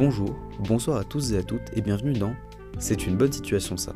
[0.00, 2.32] Bonjour, bonsoir à tous et à toutes et bienvenue dans
[2.78, 3.92] C'est une bonne situation ça,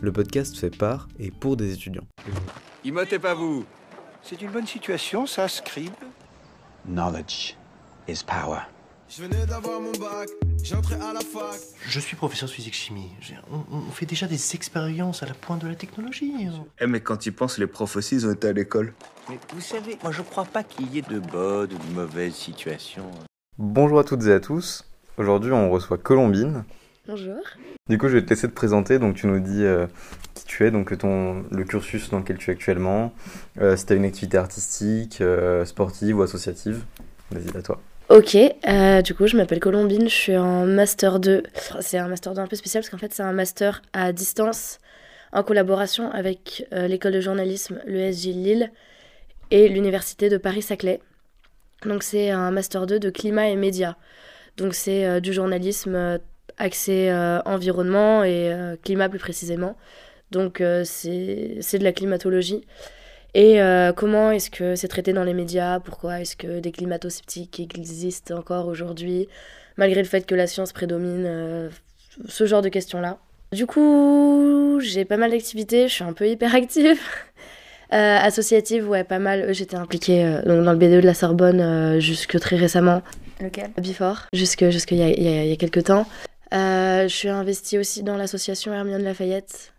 [0.00, 2.06] le podcast fait par et pour des étudiants.
[2.84, 3.64] Immotez pas vous
[4.22, 5.90] C'est une bonne situation, ça, Scribe
[6.86, 7.56] Knowledge
[8.08, 8.60] is power.
[9.08, 10.28] Je venais d'avoir mon bac,
[10.62, 11.58] j'entrais à la fac.
[11.88, 13.10] Je suis professeur de physique-chimie.
[13.20, 16.34] J'ai- On, on fait déjà des expériences à la pointe de la technologie.
[16.46, 16.64] hein.
[16.80, 18.94] Eh mais quand ils pensent, les profs aussi, ils ont été à l'école.
[19.28, 22.34] Mais vous savez, moi je crois pas qu'il y ait de bonnes ou de mauvaises
[22.36, 23.10] situations.
[23.60, 24.84] Bonjour à toutes et à tous,
[25.18, 26.64] aujourd'hui on reçoit Colombine.
[27.06, 27.38] Bonjour.
[27.88, 29.86] Du coup je vais te laisser te présenter, donc tu nous dis euh,
[30.38, 33.12] qui tu es, donc ton, le cursus dans lequel tu es actuellement,
[33.60, 36.82] euh, si tu as une activité artistique, euh, sportive ou associative.
[37.30, 37.80] Vas-y à toi.
[38.08, 41.42] Ok, euh, du coup, je m'appelle Colombine, je suis en Master 2.
[41.80, 44.78] C'est un Master 2 un peu spécial parce qu'en fait, c'est un Master à distance
[45.32, 48.72] en collaboration avec l'école de journalisme, l'ESJ Lille
[49.50, 51.00] et l'Université de Paris-Saclay.
[51.84, 53.96] Donc, c'est un Master 2 de climat et médias.
[54.58, 56.18] Donc, c'est euh, du journalisme euh,
[56.58, 59.76] axé euh, environnement et climat plus précisément.
[60.32, 62.66] Donc, c'est de la climatologie.
[63.34, 63.60] Et
[63.96, 65.78] comment est-ce que c'est traité dans les médias?
[65.80, 69.28] Pourquoi est-ce que des climato-sceptiques existent encore aujourd'hui,
[69.76, 71.70] malgré le fait que la science prédomine
[72.28, 73.18] Ce genre de questions-là?
[73.52, 76.98] Du coup, j'ai pas mal d'activités, je suis un peu hyperactive.
[77.94, 79.54] Euh, associative, ouais, pas mal.
[79.54, 83.00] J'étais impliquée donc dans le BDE de la Sorbonne jusque très récemment.
[83.40, 83.70] Lequel?
[83.78, 86.06] Before, jusque jusqu'il y a, il y a- il y a quelques temps.
[86.54, 89.72] Euh, je suis investie aussi dans l'association Hermione Lafayette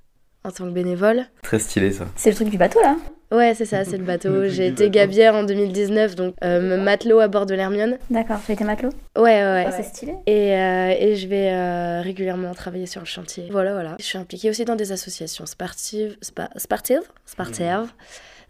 [0.44, 1.26] en tant que bénévole.
[1.42, 2.06] Très stylé ça.
[2.16, 2.96] C'est le truc du bateau là
[3.32, 4.46] Ouais, c'est ça, c'est le bateau.
[4.50, 8.00] J'ai été gabière en 2019, donc euh, matelot à bord de l'Hermione.
[8.10, 8.90] D'accord, tu as été matelot?
[9.16, 9.66] Ouais, ouais, ouais.
[9.68, 10.14] Ah, C'est stylé.
[10.26, 13.48] Et, euh, et je vais euh, régulièrement travailler sur le chantier.
[13.52, 13.96] Voilà, voilà.
[14.00, 16.18] Je suis impliquée aussi dans des associations sportives.
[16.22, 17.88] spa- sportives Sportives.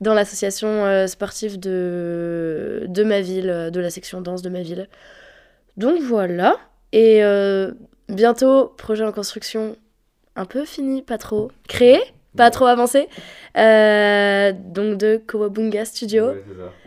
[0.01, 4.61] Dans l'association euh, sportive de, de ma ville, euh, de la section danse de ma
[4.61, 4.87] ville.
[5.77, 6.55] Donc voilà.
[6.93, 7.71] Et euh,
[8.07, 9.75] bientôt, projet en construction
[10.35, 11.51] un peu fini, pas trop.
[11.67, 11.99] Créé,
[12.37, 13.09] pas trop avancé.
[13.57, 16.31] Euh, donc de Kowabunga Studio.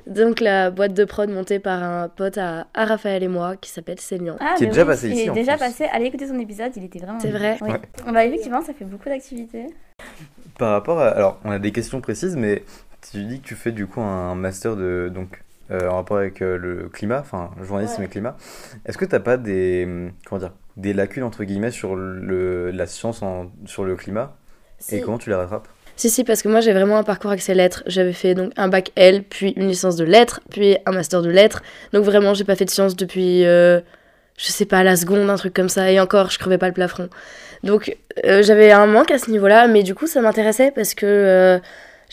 [0.06, 3.70] Donc la boîte de prod montée par un pote à, à Raphaël et moi qui
[3.70, 4.36] s'appelle Célian.
[4.40, 5.66] Ah, Qui est déjà oui, passé il ici, est en déjà plus.
[5.66, 5.84] passé.
[5.92, 7.20] Allez écouter son épisode, il était vraiment.
[7.20, 7.70] C'est vrai Oui.
[7.72, 8.12] Ouais.
[8.12, 9.66] Bah, effectivement, ça fait beaucoup d'activités.
[10.58, 11.08] Par rapport à...
[11.08, 12.64] Alors, on a des questions précises, mais
[13.10, 15.10] tu dis que tu fais du coup un master de...
[15.12, 18.06] Donc, euh, en rapport avec euh, le climat, enfin, journalisme Ouais.
[18.06, 18.36] et climat.
[18.86, 20.10] Est-ce que t'as pas des...
[20.26, 24.36] Comment dire Des lacunes, entre guillemets, sur le, la science en- sur le climat?
[24.78, 24.96] Si.
[24.96, 25.68] Et comment tu les rattrapes?
[25.94, 27.82] Si, si, parce que moi j'ai vraiment un parcours axé lettres.
[27.86, 31.28] J'avais fait donc un bac L, puis une licence de lettres, puis un master de
[31.30, 31.62] lettres.
[31.92, 33.80] Donc vraiment, j'ai pas fait de sciences depuis, euh,
[34.38, 35.92] je sais pas, la seconde, un truc comme ça.
[35.92, 37.08] Et encore, je crevais pas le plafond.
[37.62, 41.06] Donc euh, j'avais un manque à ce niveau-là, mais du coup ça m'intéressait parce que
[41.06, 41.58] euh,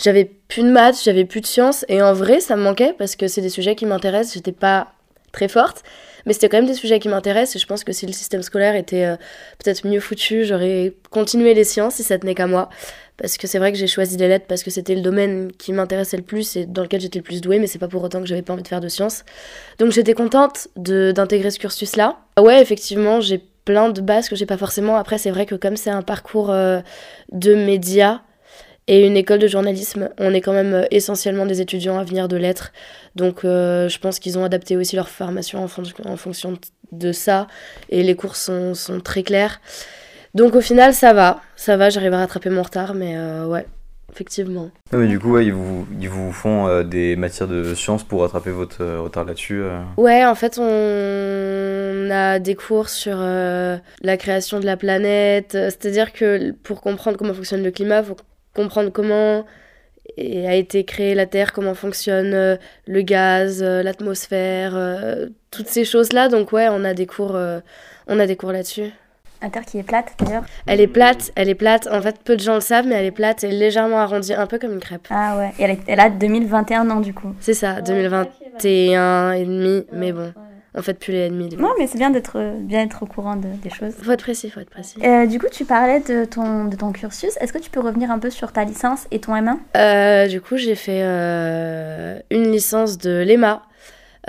[0.01, 1.85] j'avais plus de maths, j'avais plus de sciences.
[1.89, 4.33] Et en vrai, ça me manquait parce que c'est des sujets qui m'intéressent.
[4.33, 4.93] J'étais pas
[5.31, 5.83] très forte.
[6.25, 8.43] Mais c'était quand même des sujets qui m'intéressent et je pense que si le système
[8.43, 9.15] scolaire était euh,
[9.63, 12.69] peut-être mieux foutu, j'aurais continué les sciences si ça tenait qu'à moi.
[13.17, 15.73] Parce que c'est vrai que j'ai choisi les lettres parce que c'était le domaine qui
[15.73, 18.21] m'intéressait le plus et dans lequel j'étais le plus douée, mais c'est pas pour autant
[18.21, 19.23] que j'avais pas envie de faire de sciences.
[19.77, 22.17] Donc j'étais contente d'intégrer ce cursus-là.
[22.39, 24.95] Ouais, effectivement, j'ai plein de bases que j'ai pas forcément.
[24.95, 26.79] Après, c'est vrai que comme c'est un parcours euh,
[27.31, 28.21] de médias
[28.91, 32.27] et une école de journalisme, on est quand même euh, essentiellement des étudiants à venir
[32.27, 32.71] de lettres.
[33.15, 36.57] Donc euh, je pense qu'ils ont adapté aussi leur formation en, fon- en fonction
[36.91, 37.47] de ça
[37.89, 39.61] et les cours sont, sont très clairs.
[40.33, 41.39] Donc au final, ça va.
[41.55, 43.65] Ça va, j'arrive à rattraper mon retard, mais euh, ouais,
[44.11, 44.69] effectivement.
[44.91, 48.03] Non, mais du coup, ouais, ils, vous, ils vous font euh, des matières de sciences
[48.03, 49.61] pour rattraper votre euh, retard là-dessus.
[49.61, 49.81] euh.
[49.97, 55.51] Ouais, en fait, on a des cours sur la création de la planète.
[55.53, 58.15] C'est-à-dire que pour comprendre comment fonctionne le climat, il faut
[58.59, 59.45] comprendre comment
[60.17, 62.55] a été créée la Terre, comment fonctionne euh,
[62.87, 66.27] le gaz, euh, l'atmosphère, euh, toutes ces choses-là.
[66.27, 67.59] Donc ouais, on a des cours, euh,
[68.07, 68.89] on a des cours là-dessus.
[69.41, 70.43] La terre qui est plate d'ailleurs.
[70.67, 71.87] Elle est plate, elle est plate.
[71.89, 74.47] En fait, peu de gens le savent, mais elle est plate et légèrement arrondie, un
[74.47, 75.07] peu comme une crêpe.
[75.11, 75.51] Ah ouais.
[75.57, 77.33] Et elle, est- elle a 2021 ans du coup.
[77.39, 80.33] C'est ça, 2021 et demi, mais bon,
[80.75, 81.49] on fait plus les ennemis.
[81.57, 83.93] Non, mais c'est bien d'être bien être au courant de- des choses.
[84.03, 84.95] Faut être précis, faut être précis.
[85.03, 87.35] Euh, du coup, tu parlais de ton, de ton cursus.
[87.41, 90.41] Est-ce que tu peux revenir un peu sur ta licence et ton M1 Euh, du
[90.41, 93.63] coup, j'ai fait euh, une licence de l'EMA,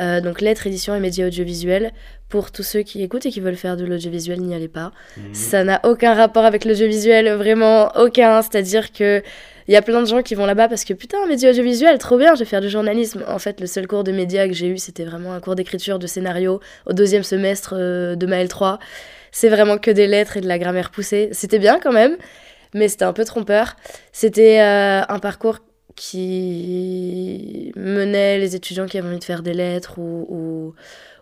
[0.01, 1.93] euh, donc lettres, éditions et médias audiovisuels.
[2.29, 4.93] Pour tous ceux qui écoutent et qui veulent faire de l'audiovisuel, n'y allez pas.
[5.33, 8.41] Ça n'a aucun rapport avec l'audiovisuel, vraiment aucun.
[8.43, 9.21] C'est-à-dire que
[9.71, 12.19] il y a plein de gens qui vont là-bas parce que putain, médias audiovisuels, trop
[12.19, 13.25] bien, je vais faire du journalisme.
[13.29, 16.01] En fait, le seul cours de médias que j'ai eu, c'était vraiment un cours d'écriture
[16.01, 18.81] de scénario au deuxième semestre euh, de ma L3.
[19.31, 21.29] C'est vraiment que des lettres et de la grammaire poussée.
[21.31, 22.17] C'était bien quand même,
[22.75, 23.77] mais c'était un peu trompeur.
[24.11, 25.59] C'était euh, un parcours
[25.95, 30.75] qui menait les étudiants qui avaient envie de faire des lettres ou, ou,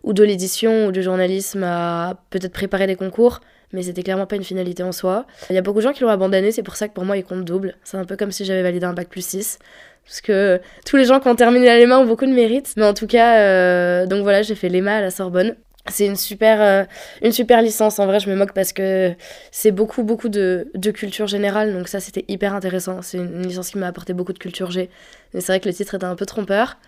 [0.04, 3.40] ou de l'édition ou du journalisme à peut-être préparer des concours,
[3.72, 5.26] mais c'était clairement pas une finalité en soi.
[5.50, 7.16] Il y a beaucoup de gens qui l'ont abandonné, c'est pour ça que pour moi
[7.16, 7.76] il compte double.
[7.84, 9.58] C'est un peu comme si j'avais validé un bac plus 6.
[10.04, 12.72] Parce que tous les gens qui ont terminé à l'EMA ont beaucoup de mérite.
[12.78, 15.54] Mais en tout cas, euh, donc voilà, j'ai fait l'EMA à la Sorbonne.
[15.90, 16.84] C'est une super, euh,
[17.22, 17.98] une super licence.
[17.98, 19.12] En vrai, je me moque parce que
[19.50, 21.74] c'est beaucoup, beaucoup de, de culture générale.
[21.74, 23.02] Donc ça, c'était hyper intéressant.
[23.02, 24.88] C'est une licence qui m'a apporté beaucoup de culture G.
[25.34, 26.78] Mais c'est vrai que le titre était un peu trompeur.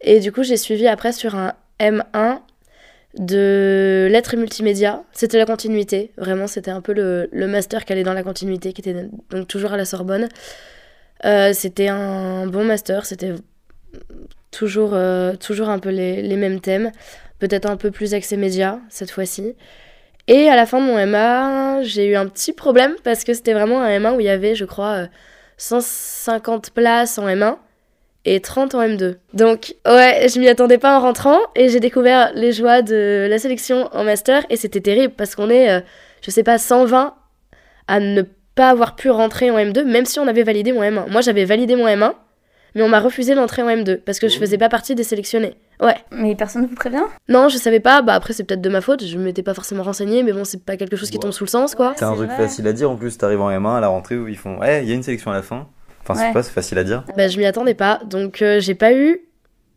[0.00, 2.40] Et du coup, j'ai suivi après sur un M1
[3.18, 5.02] de lettres et multimédia.
[5.12, 6.12] C'était la continuité.
[6.16, 9.48] Vraiment, c'était un peu le, le master qui allait dans la continuité, qui était donc
[9.48, 10.28] toujours à la Sorbonne.
[11.24, 13.06] Euh, c'était un bon master.
[13.06, 13.34] C'était
[14.50, 16.92] toujours, euh, toujours un peu les, les mêmes thèmes
[17.38, 19.54] peut-être un peu plus accès média cette fois-ci.
[20.28, 23.52] Et à la fin de mon MA, j'ai eu un petit problème parce que c'était
[23.52, 25.06] vraiment un M1 où il y avait, je crois,
[25.56, 27.56] 150 places en M1
[28.26, 29.14] et 30 en M2.
[29.32, 33.38] Donc, ouais, je m'y attendais pas en rentrant et j'ai découvert les joies de la
[33.38, 35.80] sélection en master et c'était terrible parce qu'on est, euh,
[36.22, 37.14] je sais pas, 120
[37.88, 38.22] à ne
[38.54, 41.08] pas avoir pu rentrer en M2 même si on avait validé mon M1.
[41.10, 42.12] Moi, j'avais validé mon M1
[42.74, 45.54] mais on m'a refusé l'entrée en M2 parce que je faisais pas partie des sélectionnés.
[45.80, 45.94] Ouais.
[46.10, 47.04] Mais personne ne vous prévient?
[47.28, 48.02] Non, je savais pas.
[48.02, 49.02] Bah après, c'est peut-être de ma faute.
[49.04, 51.22] Je m'étais pas forcément renseignée, mais bon, c'est pas quelque chose qui Ouais.
[51.22, 51.94] tombe sous le sens, quoi.
[51.96, 52.36] C'est un truc vrai.
[52.36, 54.82] facile à dire en plus, t'arrives en M1 à la rentrée où ils font Ouais,
[54.82, 55.68] il y a une sélection à la fin.
[56.08, 57.04] Enfin, c'est pas, c'est facile à dire.
[57.16, 58.00] Bah, je m'y attendais pas.
[58.06, 59.20] Donc, euh, j'ai pas eu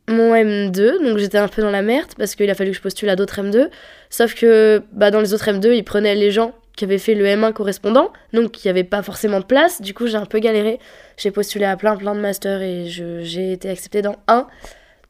[0.08, 1.04] mon M2.
[1.04, 3.16] Donc, j'étais un peu dans la merde parce qu'il a fallu que je postule à
[3.16, 3.70] d'autres M2.
[4.10, 7.26] Sauf que bah, dans les autres M2, ils prenaient les gens qui avaient fait le
[7.26, 8.12] M1 correspondant.
[8.34, 9.82] Donc, il y avait pas forcément de place.
[9.82, 10.80] Du coup, j'ai un peu galéré.
[11.18, 14.48] J'ai postulé à plein, plein de masters et je- j'ai été acceptée dans un.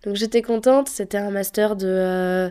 [0.06, 0.88] Donc, j'étais contente.
[0.90, 2.50] C'était un master de euh,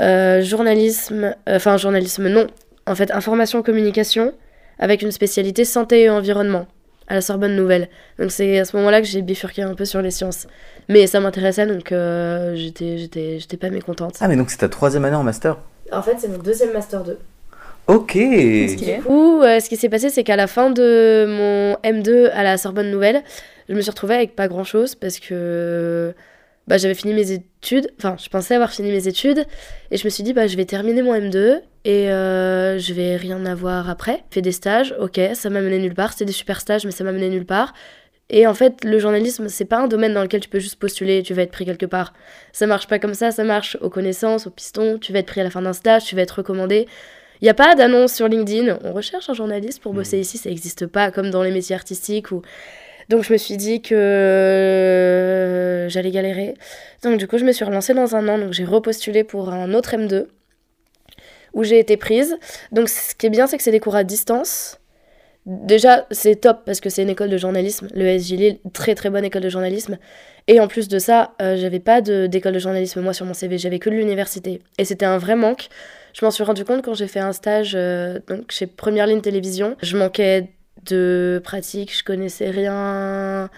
[0.00, 1.34] euh, journalisme.
[1.48, 2.46] euh, Enfin, journalisme, non.
[2.86, 4.32] En fait, information communication
[4.78, 6.66] avec une spécialité santé et environnement
[7.12, 7.90] à la Sorbonne Nouvelle.
[8.18, 10.46] Donc c'est à ce moment-là que j'ai bifurqué un peu sur les sciences.
[10.88, 14.14] Mais ça m'intéressait donc euh, j'étais, j'étais, j'étais pas mécontente.
[14.20, 15.58] Ah, mais donc c'est ta troisième année en master?
[15.92, 17.18] En fait c'est mon deuxième master 2.
[17.88, 18.16] Ok.
[18.16, 22.42] Du coup euh, ce qui s'est passé c'est qu'à la fin de mon M2 à
[22.44, 23.22] la Sorbonne Nouvelle,
[23.68, 26.14] je me suis retrouvée avec pas grand-chose parce que
[26.68, 29.44] bah, j'avais fini mes études, enfin je pensais avoir fini mes études
[29.90, 33.16] et je me suis dit bah je vais terminer mon M2 et euh, je vais
[33.16, 34.24] rien avoir après.
[34.30, 37.02] Fait des stages, ok, ça m'a mené nulle part, c'était des super stages mais ça
[37.04, 37.74] m'a mené nulle part.
[38.30, 41.18] Et en fait, le journalisme, c'est pas un domaine dans lequel tu peux juste postuler
[41.18, 42.14] et tu vas être pris quelque part.
[42.52, 45.42] Ça marche pas comme ça, ça marche aux connaissances, aux pistons, tu vas être pris
[45.42, 46.86] à la fin d'un stage, tu vas être recommandé.
[47.42, 50.48] Il n'y a pas d'annonce sur LinkedIn, on recherche un journaliste pour bosser ici, ça
[50.48, 52.30] n'existe pas comme dans les métiers artistiques.
[52.30, 52.40] Ou...
[53.08, 56.54] Donc je me suis dit que euh, j'allais galérer.
[57.02, 59.74] Donc du coup, je me suis relancée dans un an, donc j'ai repostulé pour un
[59.74, 60.26] autre M2
[61.54, 62.36] où j'ai été prise.
[62.72, 64.78] Donc ce qui est bien, c'est que c'est des cours à distance.
[65.44, 69.10] Déjà, c'est top parce que c'est une école de journalisme, le SJ Lille, très très
[69.10, 69.98] bonne école de journalisme.
[70.46, 73.34] Et en plus de ça, euh, j'avais pas de- d'école de journalisme moi sur mon
[73.34, 74.60] CV, j'avais que de l'université.
[74.78, 75.68] Et c'était un vrai manque.
[76.14, 79.20] Je m'en suis rendu compte quand j'ai fait un stage euh, donc chez Première Ligne
[79.20, 79.76] Télévision.
[79.82, 80.48] Je manquais
[80.84, 83.50] de pratique, je connaissais rien.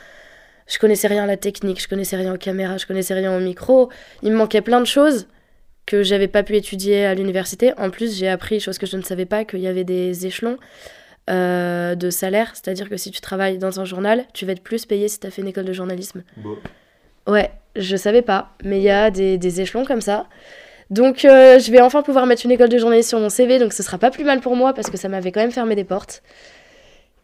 [0.67, 3.41] Je connaissais rien à la technique, je connaissais rien aux caméras, je connaissais rien au
[3.41, 3.91] micro.
[4.23, 5.27] Il me manquait plein de choses
[5.87, 7.73] que j'avais pas pu étudier à l'université.
[7.79, 10.57] En plus, j'ai appris, chose que je ne savais pas, qu'il y avait des échelons
[11.29, 12.53] euh, de salaire.
[12.55, 15.27] C'est-à-dire que si tu travailles dans un journal, tu vas être plus payé si tu
[15.27, 16.23] as fait une école de journalisme.
[17.27, 20.27] Ouais, je savais pas, mais il y a des, des échelons comme ça.
[20.91, 23.73] Donc euh, je vais enfin pouvoir mettre une école de journalisme sur mon CV, donc
[23.73, 25.85] ce sera pas plus mal pour moi parce que ça m'avait quand même fermé des
[25.85, 26.23] portes.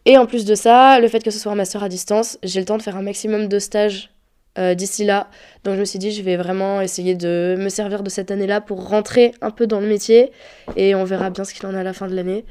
[0.05, 2.59] Et en plus de ça, le fait que ce soit un master à distance, j'ai
[2.59, 4.11] le temps de faire un maximum de stages
[4.57, 5.27] euh, d'ici là.
[5.63, 8.61] Donc je me suis dit, je vais vraiment essayer de me servir de cette année-là
[8.61, 10.31] pour rentrer un peu dans le métier
[10.75, 12.45] et on verra bien ce qu'il en est à la fin de l'année.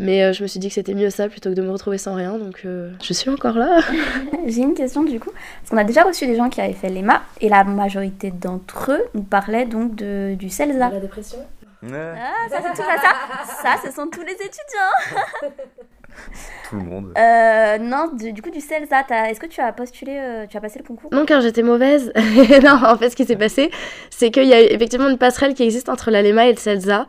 [0.00, 1.98] Mais euh, je me suis dit que c'était mieux ça plutôt que de me retrouver
[1.98, 3.80] sans rien, donc euh, je suis encore là.
[4.46, 6.88] J'ai une question du coup, parce qu'on a déjà reçu des gens qui avaient fait
[6.88, 10.90] l'EMA et la majorité d'entre eux nous parlaient donc de, du CELSA.
[10.90, 11.38] La dépression
[11.82, 15.50] Ouais, Ah, ça c'est tout ça, ça, ça ce sont tous les étudiants.
[16.68, 17.12] tout le monde.
[17.16, 20.60] Euh, non, du, du coup du CELSA, est-ce que tu as postulé, euh, tu as
[20.60, 21.10] passé le concours?
[21.12, 22.12] Non, car j'étais mauvaise.
[22.64, 23.70] non, en fait, ce qui s'est passé,
[24.10, 27.06] c'est qu'il y a effectivement une passerelle qui existe entre la LEMA et le CELSA.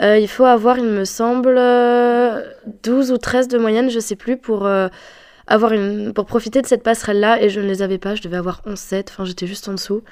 [0.00, 2.42] Euh, il faut avoir, il me semble, euh,
[2.84, 4.88] 12 ou 13 de moyenne, je sais plus, pour, euh,
[5.46, 7.42] avoir une, pour profiter de cette passerelle-là.
[7.42, 10.02] Et je ne les avais pas, je devais avoir 11-7, enfin j'étais juste en dessous.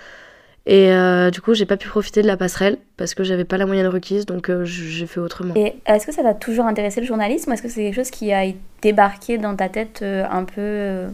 [0.67, 3.57] Et euh, du coup, j'ai pas pu profiter de la passerelle parce que j'avais pas
[3.57, 5.55] la moyenne requise, donc euh, j'ai fait autrement.
[5.55, 8.11] Et est-ce que ça t'a toujours intéressé le journalisme ou est-ce que c'est quelque chose
[8.11, 8.45] qui a
[8.83, 11.09] débarqué dans ta tête euh, un peu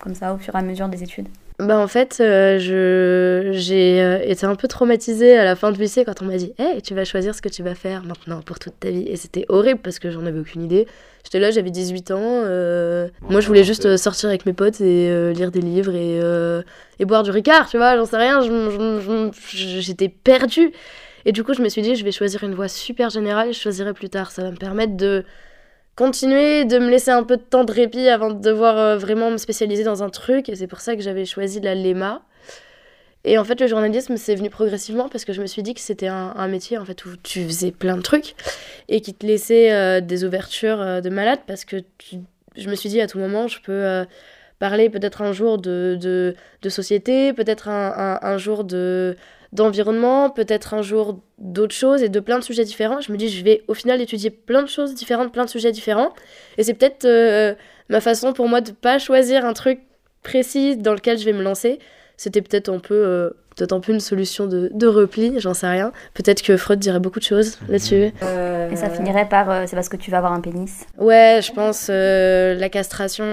[0.00, 1.28] comme ça au fur et à mesure des études?
[1.60, 5.80] Bah en fait, euh, je j'ai euh, été un peu traumatisée à la fin du
[5.80, 8.42] lycée quand on m'a dit "Hey, tu vas choisir ce que tu vas faire maintenant
[8.42, 10.86] pour toute ta vie." Et c'était horrible parce que j'en avais aucune idée.
[11.24, 12.20] J'étais là, j'avais 18 ans.
[12.22, 16.20] euh, Moi, je voulais juste sortir avec mes potes et euh, lire des livres et,
[17.00, 18.40] et boire du Ricard, tu vois, j'en sais rien.
[19.52, 20.70] J'étais perdue.
[21.24, 23.58] Et du coup, je me suis dit, je vais choisir une voie super générale je
[23.58, 24.30] choisirai plus tard.
[24.30, 25.24] Ça va me permettre de
[25.98, 29.32] continuer, de me laisser un peu de temps de répit avant de devoir euh, vraiment
[29.32, 30.48] me spécialiser dans un truc.
[30.48, 32.22] Et c'est pour ça que j'avais choisi la LEMA.
[33.24, 35.80] Et en fait, le journalisme, c'est venu progressivement parce que je me suis dit que
[35.80, 38.36] c'était un, métier en fait, où tu faisais plein de trucs
[38.88, 41.78] et qui te laissait euh, des ouvertures euh, de malade parce que
[42.56, 44.06] je me suis dit à tout moment, je peux
[44.58, 49.16] parler peut-être un jour de, de, société, peut-être un, un, un jour de
[49.52, 53.00] d'environnement, peut-être un jour d'autres choses et de plein de sujets différents.
[53.00, 55.72] Je me dis, je vais au final étudier plein de choses différentes, plein de sujets
[55.72, 56.12] différents.
[56.58, 57.54] Et c'est peut-être euh,
[57.88, 59.80] ma façon pour moi de pas choisir un truc
[60.22, 61.78] précis dans lequel je vais me lancer.
[62.16, 63.30] C'était peut-être un peu, euh,
[63.72, 65.92] un peu une solution de, de repli, j'en sais rien.
[66.14, 68.12] Peut-être que Freud dirait beaucoup de choses là-dessus.
[68.70, 70.86] Et ça finirait par euh, c'est parce que tu vas avoir un pénis.
[70.98, 73.24] Ouais, je pense euh, la castration,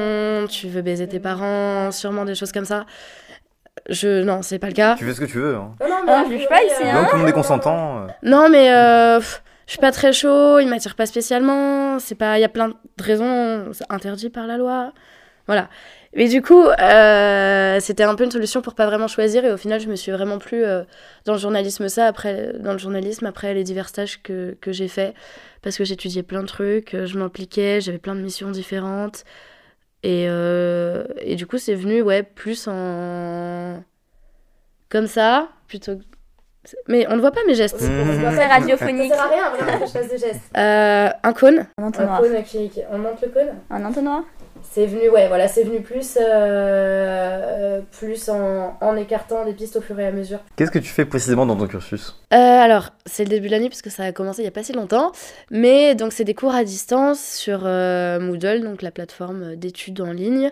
[0.49, 2.85] tu veux baiser tes parents, sûrement des choses comme ça.
[3.89, 4.95] Je non, c'est pas le cas.
[4.95, 5.55] Tu fais ce que tu veux.
[5.55, 5.73] Hein.
[6.07, 7.01] Ah, je juge pas ici, hein.
[7.01, 8.03] Donc tout le monde est consentant.
[8.03, 8.07] euh.
[8.23, 11.99] Non, mais euh, pff, je suis pas très chaud, il m'attire pas spécialement.
[11.99, 14.93] C'est pas, il y a plein de raisons, c'est interdit par la loi.
[15.47, 15.67] Voilà.
[16.15, 19.57] Mais du coup, euh, c'était un peu une solution pour pas vraiment choisir et au
[19.57, 20.83] final, je me suis vraiment plus euh,
[21.25, 24.87] dans le journalisme ça après dans le journalisme après les divers stages que, que j'ai
[24.87, 25.13] fait
[25.61, 29.25] parce que j'étudiais plein de trucs, euh, je m'impliquais, j'avais plein de missions différentes
[30.03, 33.83] et euh, et du coup, c'est venu ouais plus en
[34.89, 36.03] comme ça plutôt que-
[36.87, 37.79] mais on ne voit pas mes gestes.
[37.81, 38.31] Mmh.
[38.35, 39.11] C'est radiophonique.
[39.11, 40.41] à rien vraiment que je fasse des gestes.
[40.57, 41.67] Euh, un cône.
[41.77, 42.21] Un Un entonnoir.
[42.21, 43.49] cône qui, qui- on monte le cône.
[43.69, 44.23] Un entonnoir
[44.71, 49.81] C'est venu, ouais, voilà, c'est venu plus, euh, plus en, en écartant des pistes au
[49.81, 50.39] fur et à mesure.
[50.55, 52.19] Qu'est-ce que tu fais précisément dans ton cursus?
[52.33, 54.63] Euh, alors, c'est le début de l'année puisque ça a commencé il y a pas
[54.63, 55.11] si longtemps,
[55.49, 60.11] mais donc c'est des cours à distance sur euh, Moodle, donc la plateforme d'études en
[60.11, 60.51] ligne.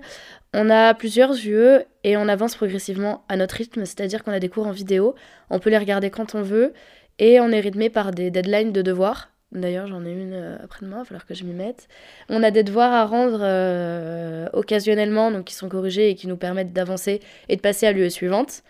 [0.53, 4.49] On a plusieurs UE et on avance progressivement à notre rythme, c'est-à-dire qu'on a des
[4.49, 5.15] cours en vidéo,
[5.49, 6.73] on peut les regarder quand on veut
[7.19, 9.29] et on est rythmé par des deadlines de devoirs.
[9.53, 11.87] D'ailleurs, j'en ai une euh, après-demain, il va falloir que je m'y mette.
[12.29, 16.37] On a des devoirs à rendre euh, occasionnellement, donc qui sont corrigés et qui nous
[16.37, 18.63] permettent d'avancer et de passer à l'UE suivante.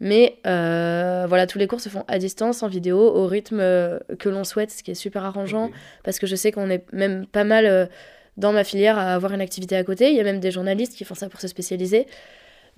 [0.00, 3.98] Mais euh, voilà, tous les cours se font à distance, en vidéo, au rythme euh,
[4.18, 5.70] que l'on souhaite, ce qui est super arrangeant,
[6.04, 7.84] parce que je sais qu'on est même pas mal euh,
[8.38, 10.08] dans ma filière à avoir une activité à côté.
[10.10, 12.06] Il y a même des journalistes qui font ça pour se spécialiser.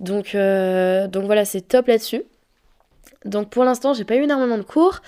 [0.01, 2.23] Donc, euh, donc voilà, c'est top là-dessus.
[3.23, 5.01] Donc pour l'instant, j'ai pas eu énormément de cours,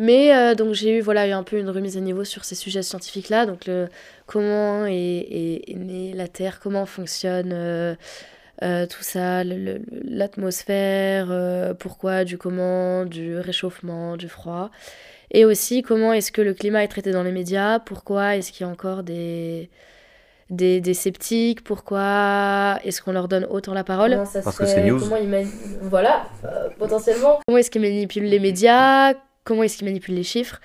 [0.00, 2.56] mais euh, donc j'ai eu voilà eu un peu une remise à niveau sur ces
[2.56, 3.46] sujets scientifiques-là.
[3.46, 3.88] Donc le,
[4.26, 7.94] comment est, est- est née la Terre, comment fonctionne euh,
[8.62, 14.70] euh, tout ça, l'atmosphère, euh, pourquoi, du comment, du réchauffement, du froid?
[15.32, 18.66] Et aussi comment est-ce que le climat est traité dans les médias, pourquoi est-ce qu'il
[18.66, 19.70] y a encore des,
[20.50, 24.16] des, des sceptiques, pourquoi est-ce qu'on leur donne autant la parole?
[24.42, 24.98] Parce que c'est news.
[24.98, 25.50] Comment ils mani-
[25.82, 27.38] Voilà, euh, potentiellement.
[27.46, 29.14] Comment est-ce qu'ils manipulent les médias?
[29.50, 30.60] Comment est-ce qu'ils manipulent les chiffres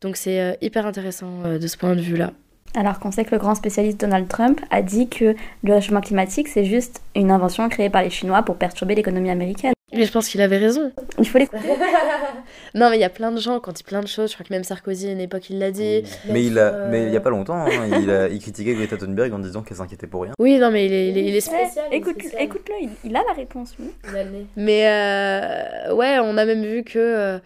[0.00, 2.30] Donc c'est euh, hyper intéressant euh, de ce point de vue-là.
[2.74, 6.48] Alors qu'on sait que le grand spécialiste Donald Trump a dit que le réchauffement climatique,
[6.48, 9.74] c'est juste une invention créée par les Chinois pour perturber l'économie américaine.
[9.92, 10.90] Mais je pense qu'il avait raison.
[11.18, 11.68] Il faut l'écouter.
[12.74, 14.30] Non, mais il y a plein de gens quand ils disent plein de choses.
[14.30, 16.02] Je crois que même Sarkozy, à une époque, il l'a dit.
[16.30, 17.68] Mais il a, Euh, mais il y a pas longtemps, hein,
[18.00, 20.32] il, a, il critiquait Greta Thunberg en disant qu'elle s'inquiétait pour rien.
[20.38, 21.84] Oui, non, mais il est, il est, il est Ouais, spécial.
[21.90, 22.42] il est écoute, spécial.
[22.42, 23.74] écoute-le, il, il a la réponse.
[23.80, 24.46] Il a nez.
[24.56, 27.38] Mais euh, ouais, on a même vu que euh,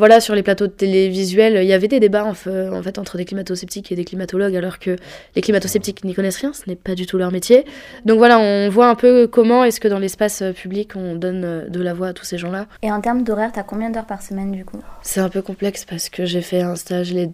[0.00, 3.24] voilà sur les plateaux de télévisuels, il y avait des débats en, fait entre des
[3.26, 4.96] climato-sceptiques et des climatologues, alors que
[5.36, 7.64] les climato-sceptiques n'y connaissent rien, ce n'est pas du tout leur métier.
[8.06, 11.82] Donc voilà, on voit un peu comment est-ce que dans l'espace public on donne de
[11.82, 12.66] la voix à tous ces gens-là.
[12.82, 14.80] Et en termes d'horaire, t'as combien d'heures par semaine du coup?
[15.02, 17.30] C'est un peu complexe parce que j'ai fait un stage les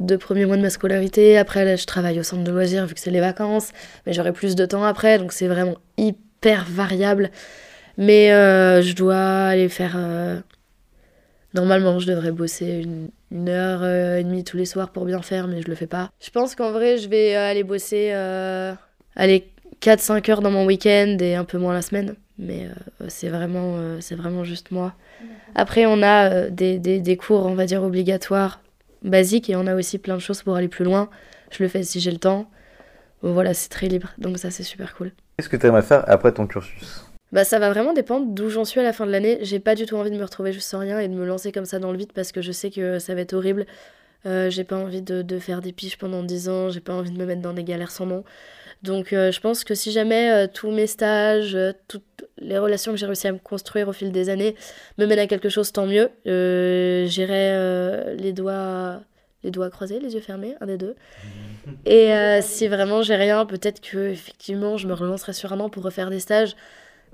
[0.00, 1.36] deux premiers mois de ma scolarité.
[1.36, 3.70] Après, là, je travaille au centre de loisirs vu que c'est les vacances.
[4.06, 5.18] Mais j'aurai plus de temps après.
[5.18, 7.30] Donc, c'est vraiment hyper variable.
[7.96, 9.94] Mais euh, je dois aller faire.
[9.96, 10.40] euh,
[11.54, 15.22] Normalement, je devrais bosser une, une heure euh, et demie tous les soirs pour bien
[15.22, 16.10] faire, mais je le fais pas.
[16.20, 18.10] Je pense qu'en vrai, je vais euh, aller bosser.
[18.12, 18.74] Euh...
[19.16, 19.48] Aller
[19.80, 22.16] 4-5 heures dans mon week-end et un peu moins la semaine.
[22.38, 24.94] Mais euh, c'est vraiment, euh, c'est vraiment juste moi.
[25.54, 28.60] Après, on a euh, des, des, des cours, on va dire, obligatoires,
[29.02, 31.08] basiques, et on a aussi plein de choses pour aller plus loin.
[31.50, 32.50] Je le fais si j'ai le temps.
[33.22, 35.12] Voilà, c'est très libre, donc ça, c'est super cool.
[35.36, 37.04] Qu'est-ce que tu aimerais faire après ton cursus?
[37.34, 39.38] Bah, ça va vraiment dépendre d'où j'en suis à la fin de l'année.
[39.42, 41.52] J'ai pas du tout envie de me retrouver juste sans rien et de me lancer
[41.52, 43.66] comme ça dans le vide parce que je sais que ça va être horrible.
[44.24, 47.10] Euh, j'ai pas envie de, de faire des piges pendant 10 ans, j'ai pas envie
[47.10, 48.24] de me mettre dans des galères sans nom.
[48.84, 52.92] Donc euh, je pense que si jamais euh, tous mes stages, euh, toutes les relations
[52.92, 54.56] que j'ai réussi à me construire au fil des années
[54.98, 56.10] me mènent à quelque chose, tant mieux.
[56.26, 59.00] J'irai les doigts
[59.42, 60.96] les doigts croisés, les yeux fermés, un des deux.
[61.86, 62.10] Et
[62.42, 66.10] si vraiment j'ai rien, peut-être que effectivement je me relancerai sur un an pour refaire
[66.10, 66.54] des stages.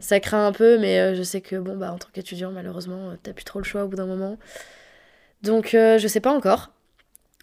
[0.00, 3.11] Ça craint un peu, mais euh, je sais que bon bah en tant qu'étudiant, malheureusement,
[3.11, 4.38] euh, t'as plus trop le choix au bout d'un moment.
[5.42, 6.73] Donc euh, je sais pas encore.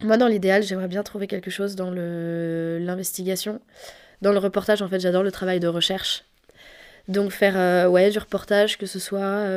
[0.02, 3.62] Moi, dans l'idéal, j'aimerais bien trouver quelque chose dans l'investigation,
[4.22, 4.82] dans le reportage.
[4.82, 6.24] En fait, j'adore le travail de recherche.
[7.08, 9.48] Donc faire ouais du reportage, que ce soit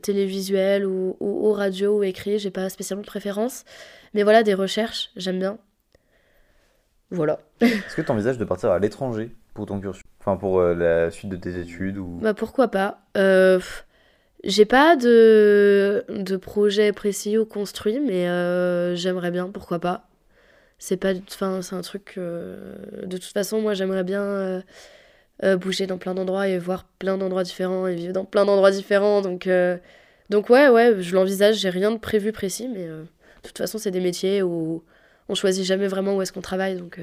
[0.00, 3.64] télévisuel ou, ou, ou radio ou écrit, j'ai pas spécialement de préférence.
[4.14, 5.58] Mais voilà, des recherches, j'aime bien.
[7.10, 7.40] Voilà.
[7.60, 9.34] Est-ce que tu envisages de partir à l'étranger?
[9.66, 9.80] Pour
[10.20, 12.18] Enfin, pour euh, la suite de tes études ou...
[12.20, 13.00] Bah pourquoi pas.
[13.16, 13.58] Euh,
[14.44, 20.08] j'ai pas de, de projet précis ou construit, mais euh, j'aimerais bien, pourquoi pas.
[20.78, 22.14] C'est pas, enfin, c'est un truc.
[22.16, 24.62] de toute façon, moi, j'aimerais bien
[25.58, 29.20] bouger dans plein d'endroits et voir plein d'endroits différents et vivre dans plein d'endroits différents.
[29.20, 29.46] Donc,
[30.30, 31.56] donc ouais, ouais, je l'envisage.
[31.56, 33.06] J'ai rien de prévu précis, mais de
[33.42, 34.82] toute façon, c'est des métiers où
[35.28, 36.76] on choisit jamais vraiment où est-ce qu'on travaille.
[36.76, 36.98] Donc,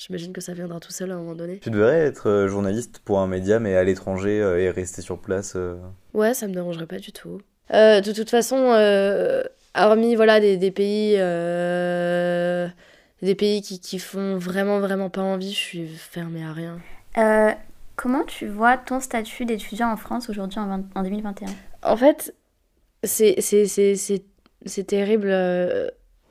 [0.00, 1.58] j'imagine que ça viendra tout seul à un moment donné.
[1.58, 5.18] Tu devrais être euh, journaliste pour un média, mais à l'étranger euh, et rester sur
[5.20, 5.52] place.
[5.56, 5.76] euh.
[6.14, 7.40] Ouais, ça me dérangerait pas du tout.
[7.74, 9.42] Euh, de toute façon, euh,
[9.76, 12.68] hormis voilà, des, des pays, euh,
[13.22, 16.78] des pays qui, qui font vraiment, vraiment pas envie, je suis fermée à rien.
[17.18, 17.52] Euh,
[17.96, 21.46] comment tu vois ton statut d'étudiant en France aujourd'hui en, 20 en 2021
[21.82, 22.34] En fait,
[23.04, 24.24] c'est c'est- c'est- c'est-
[24.66, 25.30] c'est terrible.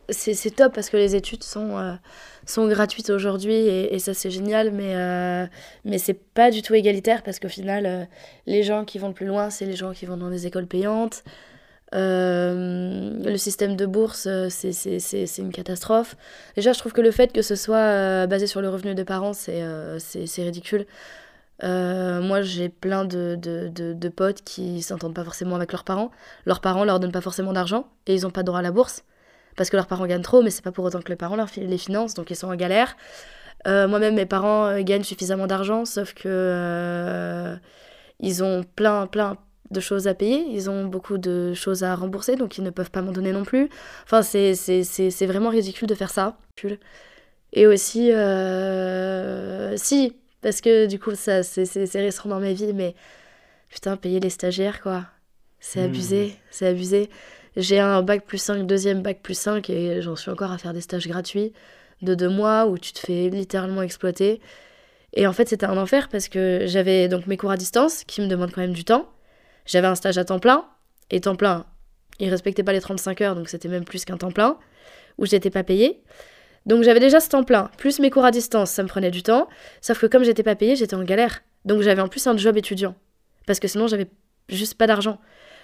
[0.09, 1.93] C'est c'est top parce que les études sont, euh,
[2.49, 5.45] sont gratuites aujourd'hui et, ça c'est génial, mais, euh,
[5.85, 8.05] mais c'est pas du tout égalitaire parce qu'au final, euh,
[8.45, 10.67] les gens qui vont le plus loin, c'est les gens qui vont dans des écoles
[10.67, 11.23] payantes.
[11.95, 16.15] Euh, le système de bourse, euh, c'est une catastrophe.
[16.55, 19.33] Déjà, je trouve que le fait que ce soit basé sur le revenu des parents,
[19.33, 19.63] c'est
[20.37, 20.85] ridicule.
[21.61, 26.11] Moi, j'ai plein de, de, de, potes qui s'entendent pas forcément avec leurs parents.
[26.45, 29.03] Leurs parents leur donnent pas forcément d'argent et ils ont pas droit à la bourse
[29.59, 31.49] parce que leurs parents gagnent trop, mais c'est pas pour autant que les parents leur
[31.49, 32.95] fi- les financent, donc ils sont en galère.
[33.67, 37.55] Euh, Moi-même, mes parents euh, gagnent suffisamment d'argent, sauf que euh,
[38.21, 39.35] ils ont plein, plein
[39.69, 42.89] de choses à payer, ils ont beaucoup de choses à rembourser, donc ils ne peuvent
[42.89, 43.69] pas m'en donner non plus.
[44.05, 46.37] Enfin, c'est vraiment ridicule de faire ça.
[47.51, 52.95] Et aussi, euh, si, parce que du coup, ça, c'est récent dans ma vie, mais
[53.69, 55.03] putain, payer les stagiaires, quoi.
[55.59, 55.85] C'est Hmm.
[55.85, 57.09] abusé, c'est abusé.
[57.59, 60.73] J'ai un bac plus 5, deuxième bac plus 5, et j'en suis encore à faire
[60.73, 61.51] des stages gratuits
[62.01, 64.39] de deux mois où tu te fais littéralement exploiter.
[65.11, 68.21] Et en fait, c'était un enfer parce que j'avais donc mes cours à distance qui
[68.21, 69.09] me demandent quand même du temps.
[69.65, 70.65] J'avais un stage à temps plein,
[71.11, 71.65] et temps plein,
[72.19, 74.57] ils respectaient pas les 35 heures, donc c'était même plus qu'un temps plein,
[75.17, 76.01] où j'étais pas payée.
[76.65, 79.21] Donc j'avais déjà ce temps plein, plus mes cours à distance, ça me prenait du
[79.21, 79.49] temps.
[79.81, 81.41] Sauf que comme j'étais pas payée, j'étais en galère.
[81.65, 82.95] Donc j'avais en plus un job étudiant.
[83.47, 84.07] Parce que sinon j'avais
[84.47, 85.19] juste pas d'argent.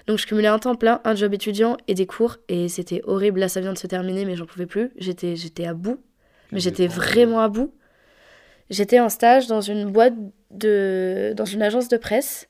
[0.07, 2.37] Donc je cumulais un temps plein, un job étudiant et des cours.
[2.47, 3.39] Et c'était horrible.
[3.39, 4.91] Là ça vient de se terminer, mais j'en pouvais plus.
[4.97, 5.99] J'étais, j'étais à bout.
[6.51, 7.73] Mais j'étais vraiment à bout.
[8.69, 10.13] J'étais en stage dans une boîte
[10.51, 11.33] de.
[11.35, 12.49] dans une agence de presse.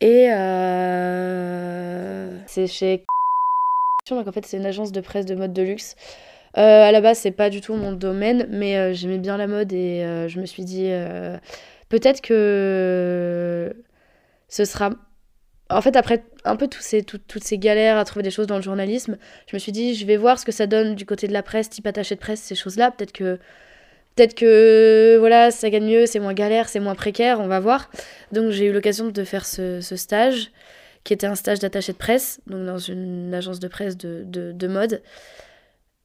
[0.00, 3.04] Et euh, c'est chez.
[4.08, 5.96] Donc en fait c'est une agence de presse de mode de luxe.
[6.56, 9.46] Euh, à la base, c'est pas du tout mon domaine, mais euh, j'aimais bien la
[9.46, 10.90] mode et euh, je me suis dit
[11.88, 13.74] peut-être que
[14.48, 14.90] ce sera.
[15.70, 19.18] En fait, après un peu toutes ces galères à trouver des choses dans le journalisme,
[19.46, 21.42] je me suis dit je vais voir ce que ça donne du côté de la
[21.42, 22.90] presse, type attaché de presse, ces choses-là.
[22.90, 23.38] Peut-être que
[24.16, 27.90] peut-être que voilà, ça gagne mieux, c'est moins galère, c'est moins précaire, on va voir.
[28.32, 30.50] Donc j'ai eu l'occasion de faire ce, stage,
[31.04, 35.02] qui était un stage d'attaché de presse, donc dans une agence de presse de mode.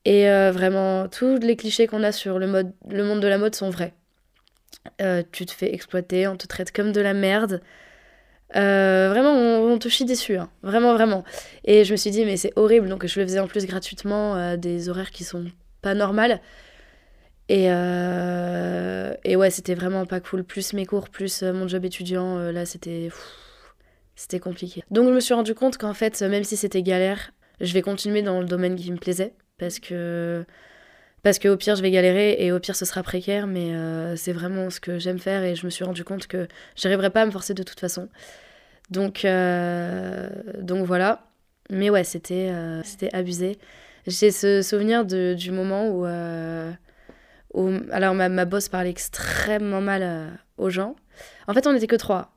[0.05, 3.37] Et euh, vraiment, tous les clichés qu'on a sur le, mode, le monde de la
[3.37, 3.93] mode sont vrais.
[5.01, 7.61] Euh, tu te fais exploiter, on te traite comme de la merde.
[8.55, 10.49] Euh, vraiment, on, te chie dessus, hein.
[10.61, 11.23] vraiment, vraiment.
[11.65, 14.35] Et je me suis dit, mais c'est horrible, donc je le faisais en plus gratuitement,
[14.35, 15.45] à des horaires qui sont
[15.81, 16.39] pas normales.
[17.49, 20.43] Et, euh, et ouais, c'était vraiment pas cool.
[20.43, 23.09] Plus mes cours, plus euh, mon job étudiant, euh, là, c'était.
[24.15, 24.83] C'était compliqué.
[24.91, 28.21] Donc je me suis rendu compte qu'en fait, même si c'était galère, je vais continuer
[28.21, 29.33] dans le domaine qui me plaisait.
[29.57, 30.45] Parce que.
[31.23, 34.15] Parce que au pire, je vais galérer et au pire, ce sera précaire, mais euh,
[34.17, 37.21] c'est vraiment ce que j'aime faire et je me suis rendu compte que j'arriverais pas
[37.21, 38.09] à me forcer de toute façon.
[38.89, 41.23] Donc, euh, donc voilà.
[41.69, 43.57] Mais ouais, c'était euh, c'était abusé.
[44.05, 46.05] J'ai ce souvenir de, du moment où,
[47.53, 50.95] où alors ma, ma boss parlait extrêmement mal aux gens.
[51.47, 52.31] En fait, on n'était que trois.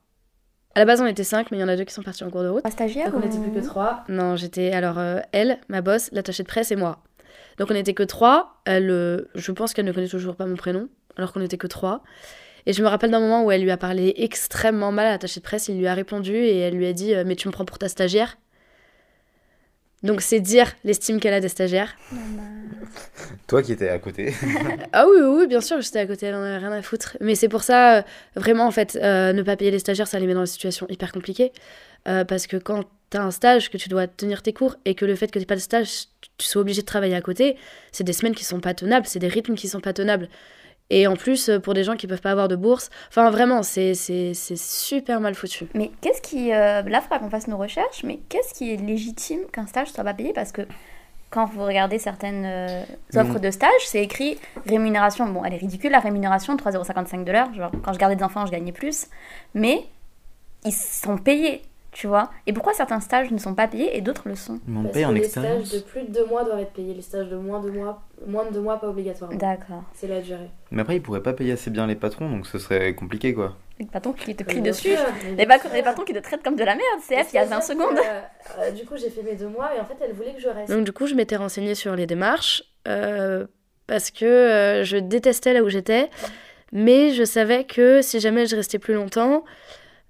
[0.77, 2.23] À la base, on était cinq, mais il y en a deux qui sont partis
[2.23, 2.65] en cours de route.
[2.67, 4.05] Un stagiaire Donc on ou- n'était plus que trois.
[4.09, 7.03] Non, j'étais alors euh, elle, ma boss, l'attachée de presse et moi.
[7.59, 8.61] Donc on n'était que trois.
[8.65, 11.67] Elle, euh, je pense qu'elle ne connaît toujours pas mon prénom, alors qu'on n'était que
[11.67, 12.03] trois.
[12.67, 15.41] Et je me rappelle d'un moment où elle lui a parlé extrêmement mal à l'attaché
[15.41, 15.69] de presse.
[15.69, 17.79] Il lui a répondu et elle lui a dit euh, Mais tu me prends pour
[17.79, 18.39] ta stagiaire
[20.03, 21.97] Donc c'est dire l'estime qu'elle a des stagiaires.
[23.47, 24.35] Toi qui étais à côté.
[24.93, 27.17] Ah oui, oui, oui, bien sûr, j'étais à côté, elle en avait rien à foutre.
[27.21, 28.03] Mais c'est pour ça, euh,
[28.35, 30.87] vraiment, en fait, euh, ne pas payer les stagiaires, ça les met dans une situation
[30.89, 31.53] hyper compliquée.
[32.09, 35.05] Euh, parce que quand t'as un stage, que tu dois tenir tes cours, et que
[35.05, 36.07] le fait que t'aies pas de stage,
[36.39, 37.57] tu sois obligé de travailler à côté,
[37.93, 40.29] c'est des semaines qui sont pas tenables, c'est des rythmes qui sont pas tenables.
[40.89, 43.63] Et en plus, euh, pour des gens qui peuvent pas avoir de bourse, enfin vraiment,
[43.65, 45.67] c'est c'est- c'est super mal foutu.
[45.75, 46.53] Mais qu'est-ce qui.
[46.53, 49.89] euh, là, il faudra qu'on fasse nos recherches, mais qu'est-ce qui est légitime qu'un stage
[49.89, 50.33] soit pas payé?
[50.33, 50.63] Parce que
[51.31, 52.85] quand vous regardez certaines euh,
[53.17, 53.41] offres Non.
[53.41, 55.27] de stage, c'est écrit rémunération.
[55.27, 57.53] Bon, elle est ridicule, la rémunération, 3,55€ de l'heure.
[57.55, 59.07] Genre, quand je gardais des enfants, je gagnais plus.
[59.55, 59.81] Mais
[60.65, 61.63] ils sont payés,
[61.97, 62.31] tu vois.
[62.47, 65.07] Et pourquoi certains stages ne sont pas payés et d'autres le sont Mais on paye
[65.07, 65.75] en expérience.
[65.89, 68.53] plus de deux mois doivent être payés, les stages de moins de mois, moins de
[68.53, 69.39] deux mois pas obligatoirement.
[69.39, 69.83] D'accord.
[69.95, 70.51] C'est la durée.
[70.71, 73.57] Mais après, ils pourraient pas payer assez bien les patrons, donc ce serait compliqué quoi.
[73.81, 74.91] Les patrons qui te crient Bien dessus.
[75.39, 77.61] Les, les patrons qui te traitent comme de la merde, CF, il y a 20
[77.63, 77.97] secondes.
[78.59, 80.49] euh, du coup, j'ai fait mes deux mois et en fait, elle voulait que je
[80.49, 80.71] reste.
[80.71, 83.47] Donc, du coup, je m'étais renseignée sur les démarches euh,
[83.87, 86.11] parce que euh, je détestais là où j'étais,
[86.73, 89.45] mais je savais que si jamais je restais plus longtemps,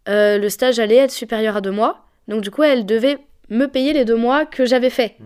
[0.09, 2.05] euh, le stage allait être supérieur à deux mois.
[2.29, 5.17] Donc, du coup, elle devait me payer les deux mois que j'avais fait.
[5.19, 5.25] Mm.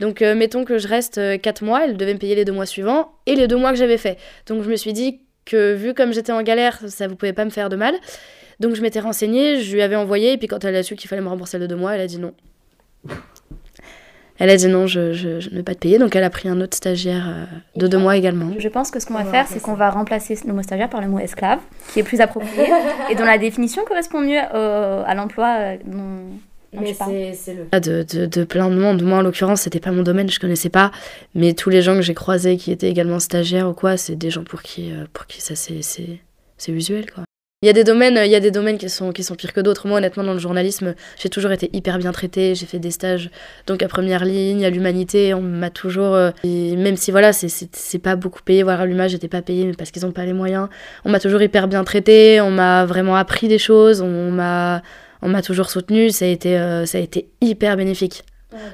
[0.00, 2.52] Donc, euh, mettons que je reste euh, quatre mois, elle devait me payer les deux
[2.52, 4.18] mois suivants et les deux mois que j'avais fait.
[4.46, 7.44] Donc, je me suis dit que vu comme j'étais en galère, ça vous pouvait pas
[7.44, 7.94] me faire de mal.
[8.60, 11.08] Donc je m'étais renseignée, je lui avais envoyé, et puis quand elle a su qu'il
[11.08, 12.34] fallait me rembourser le deux mois, elle a dit non.
[14.38, 16.30] Elle a dit non, je, je, je ne vais pas te payer, donc elle a
[16.30, 17.44] pris un autre stagiaire euh,
[17.78, 18.50] de deux mois également.
[18.58, 21.00] Je pense que ce qu'on va faire, c'est qu'on va remplacer le mot stagiaire par
[21.00, 21.60] le mot esclave,
[21.92, 22.64] qui est plus approprié
[23.10, 26.38] et dont la définition correspond mieux au- à l'emploi euh, dont,
[27.36, 29.02] c'est le de, de, de plein de monde.
[29.02, 30.90] Moi, en l'occurrence, c'était pas mon domaine, je connaissais pas.
[31.36, 34.30] Mais tous les gens que j'ai croisés qui étaient également stagiaires ou quoi, c'est des
[34.30, 36.18] gens pour qui, euh, pour qui ça c'est c'est-
[36.58, 37.22] c'est usuel quoi.
[37.64, 39.54] Il y a des domaines, il y a des domaines qui sont, qui sont pires
[39.54, 39.86] que d'autres.
[39.88, 42.54] Moi, honnêtement, dans le journalisme, j'ai toujours été hyper bien traitée.
[42.54, 43.30] J'ai fait des stages
[43.66, 45.32] donc à première ligne, à l'humanité.
[45.32, 48.62] On m'a toujours, euh, et même si voilà, c'est- pas beaucoup payé.
[48.64, 50.68] Voilà, à l'humain, j'étais pas payée, mais parce qu'ils ont pas les moyens.
[51.06, 52.38] On m'a toujours hyper bien traitée.
[52.42, 54.02] On m'a vraiment appris des choses.
[54.02, 54.82] On m'a,
[55.22, 56.10] on m'a toujours soutenue.
[56.10, 58.24] Ça a été, euh, ça a été hyper bénéfique.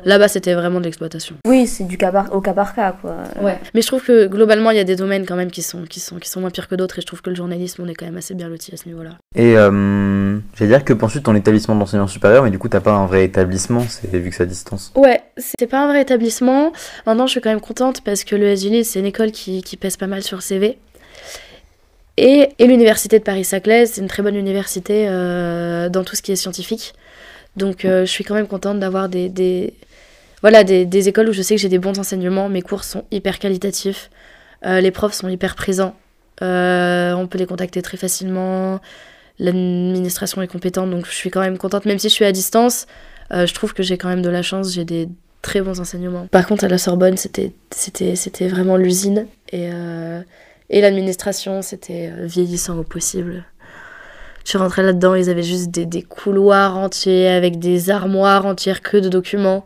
[0.04, 1.36] Là-bas, c'était vraiment de l'exploitation.
[1.46, 3.16] Oui, c'est du cas par- au cas par cas, quoi.
[3.74, 6.00] Mais je trouve que globalement, il y a des domaines quand même qui sont, qui
[6.00, 6.98] sont, qui sont moins pires que d'autres.
[6.98, 8.86] Et je trouve que le journalisme, on est quand même assez bien loti à ce
[8.88, 9.10] niveau-là.
[9.36, 12.92] Et euh, j'allais dire que penses-tu ton établissement d'enseignement supérieur, mais du coup t'as pas
[12.92, 14.92] un vrai établissement, c'est vu que c'est à distance.
[14.96, 16.72] Ouais, c'est pas un vrai établissement.
[17.06, 19.76] Maintenant, je suis quand même contente parce que le SULIS, c'est une école qui, qui
[19.76, 20.78] pèse pas mal sur le CV.
[22.16, 26.32] Et, et l'université de Paris-Saclay, c'est une très bonne université euh, dans tout ce qui
[26.32, 26.92] est scientifique.
[27.56, 29.74] Donc, euh, je suis quand même contente d'avoir des, des,
[30.40, 32.48] voilà, des, écoles où je sais que j'ai des bons enseignements.
[32.48, 34.10] Mes cours sont hyper qualitatifs.
[34.64, 35.96] Euh, les profs sont hyper présents.
[36.42, 38.80] Euh, on peut les contacter très facilement.
[39.38, 41.86] L'administration est compétente, donc je suis quand même contente.
[41.86, 42.86] Même si je suis à distance,
[43.30, 44.72] je trouve que j'ai quand même de la chance.
[44.72, 45.08] J'ai des
[45.40, 46.26] très bons enseignements.
[46.26, 49.26] Par contre, à la Sorbonne, c'était, c'était, vraiment l'usine.
[49.52, 49.70] Et,
[50.68, 53.44] et l'administration, c'était vieillissant au possible.
[54.50, 58.82] Je suis rentrée là-dedans, ils avaient juste des, des couloirs entiers avec des armoires entières
[58.82, 59.64] que de documents.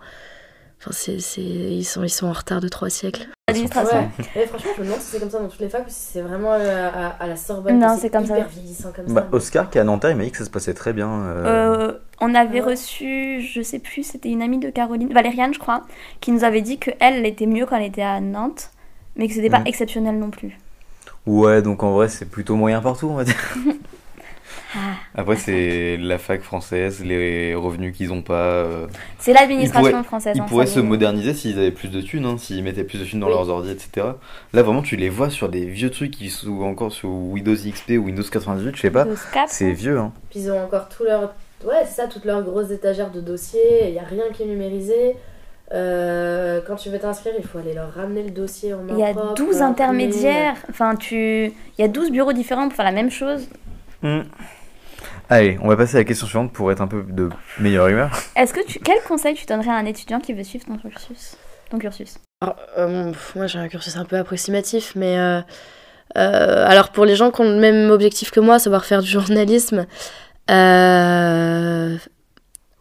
[0.79, 3.29] Enfin, c'est, c'est, ils, sont, ils sont en retard de trois siècles.
[3.49, 4.11] Administration.
[4.37, 4.47] Ouais.
[4.47, 6.20] franchement, je me demande si c'est comme ça dans toutes les facs ou si c'est
[6.20, 7.79] vraiment euh, à, à la Sorbonne.
[7.79, 8.37] Non, c'est comme ça.
[8.37, 9.35] hyper vieillissant comme Bah, ça.
[9.35, 11.09] Oscar qui est à Nanterre, il m'a dit que ça se passait très bien.
[11.11, 12.73] euh, Euh, on avait Ouais.
[12.73, 15.85] reçu, je sais plus, c'était une amie de Caroline, Valériane, je crois,
[16.20, 18.68] qui nous avait dit que elle elle était mieux quand elle était à Nantes,
[19.16, 19.66] mais que c'était pas Mm.
[19.68, 20.59] exceptionnel non plus.
[21.25, 23.35] Ouais, donc en vrai c'est plutôt moyen partout, on va dire.
[24.76, 24.80] Ah.
[25.14, 28.34] Après c'est la fac française, les revenus qu'ils ont pas.
[28.34, 28.87] euh,
[29.18, 30.32] C'est l'administration Ils pourraient- française.
[30.37, 32.84] Ils hein, pourraient ça se nous- moderniser s'ils avaient plus de thunes, hein, s'ils mettaient
[32.84, 33.32] plus de thunes dans Oui.
[33.32, 34.06] leurs ordi, etc.
[34.52, 37.98] Là vraiment tu les vois sur des vieux trucs qui sont encore sur Windows XP
[37.98, 39.06] ou Windows 98, je sais pas.
[39.46, 40.12] C'est vieux, hein.
[40.30, 41.34] Puis ils ont encore tout leur.
[41.64, 43.87] Ouais, c'est ça, toutes leurs grosses étagères de dossiers.
[43.88, 45.16] Il n'y a rien qui est numérisé.
[45.72, 48.98] Euh, quand tu veux t'inscrire, il faut aller leur ramener le dossier en main Il
[48.98, 49.64] y a propre, 12 l'imprimer.
[49.70, 51.16] intermédiaires, enfin tu...
[51.46, 53.48] Il y a 12 bureaux différents pour faire la même chose.
[55.30, 58.10] Allez, on va passer à la question suivante pour être un peu de meilleure humeur.
[58.37, 58.78] Est-ce que tu...
[58.78, 61.37] Quel conseil tu donnerais à un étudiant qui veut suivre ton cursus
[61.70, 62.18] Ton cursus?
[62.42, 65.40] Alors, euh, moi j'ai un cursus un peu approximatif, mais euh,
[66.18, 69.08] euh, alors pour les gens qui ont le même objectif que moi, savoir faire du
[69.08, 69.87] journalisme,
[70.50, 71.96] euh,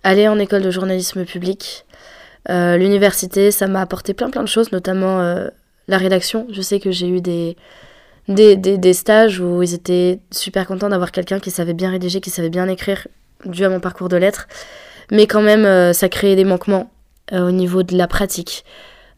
[0.03, 1.86] aller en école de journalisme public,
[2.49, 5.47] euh, l'université, ça m'a apporté plein plein de choses, notamment euh,
[5.88, 6.45] la rédaction.
[6.51, 7.56] Je sais que j'ai eu des,
[8.28, 12.22] des, des, des stages où ils étaient super contents d'avoir quelqu'un qui savait bien rédiger,
[12.22, 13.08] qui savait bien écrire,
[13.46, 14.48] dû à mon parcours de lettres,
[15.12, 16.90] mais quand même euh, ça créait des manquements
[17.34, 18.64] euh, au niveau de la pratique.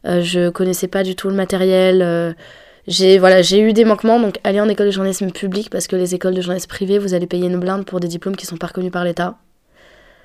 [0.06, 2.02] Euh, je connaissais pas du tout le matériel.
[2.02, 2.32] euh,
[2.88, 5.96] j'ai voilà, j'ai eu des manquements, donc aller en école de journalisme public parce que
[5.96, 8.56] les écoles de journalisme privées, vous allez payer une blinde pour des diplômes qui sont
[8.56, 9.36] pas reconnus par l'État.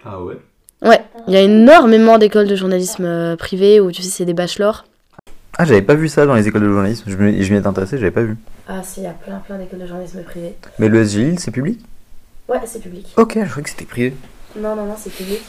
[0.03, 0.37] Ah ouais?
[0.83, 4.85] Ouais, il y a énormément d'écoles de journalisme privées où tu sais c'est des bachelors.
[5.61, 7.03] Ah, j'avais pas vu ça dans les écoles de journalisme.
[7.07, 8.35] Je m'y étais intéressé, j'avais pas vu.
[8.67, 10.55] Ah si, il y a plein plein d'écoles de journalisme privées.
[10.79, 11.79] Mais le SG c'est public?
[12.49, 13.05] Ouais, c'est public.
[13.15, 14.15] Ok, je croyais que c'était privé.
[14.57, 15.39] Non, non, non, c'est public.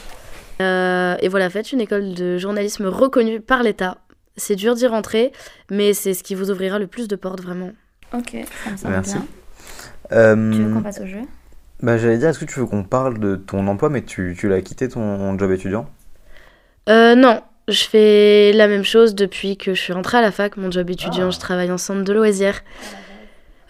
[0.61, 3.97] Euh, et voilà, faites une école de journalisme reconnue par l'État.
[4.37, 5.31] C'est dur d'y rentrer,
[5.71, 7.71] mais c'est ce qui vous ouvrira le plus de portes, vraiment.
[8.13, 9.13] Ok, ça me semble Merci.
[9.15, 9.25] bien.
[10.11, 11.21] Euh, Tu veux qu'on passe au jeu?
[11.81, 14.47] bah, j'allais dire, est-ce que tu veux qu'on parle de ton emploi, mais tu, tu
[14.47, 15.89] l'as quitté ton job étudiant?
[16.87, 20.57] Euh, non, je fais la même chose depuis que je suis rentrée à la fac.
[20.57, 21.31] Mon job étudiant, Ah.
[21.31, 22.61] je travaille en centre de loisirs.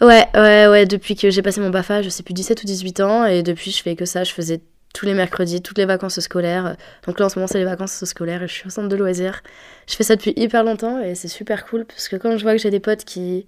[0.01, 2.99] Ouais, ouais, ouais, depuis que j'ai passé mon BAFA, je sais plus 17 ou 18
[2.99, 4.59] ans, et depuis je fais que ça, je faisais
[4.93, 6.75] tous les mercredis, toutes les vacances scolaires.
[7.07, 8.95] Donc là en ce moment c'est les vacances scolaires et je suis au centre de
[8.95, 9.41] loisirs.
[9.87, 12.51] Je fais ça depuis hyper longtemps et c'est super cool parce que quand je vois
[12.53, 13.45] que j'ai des potes qui,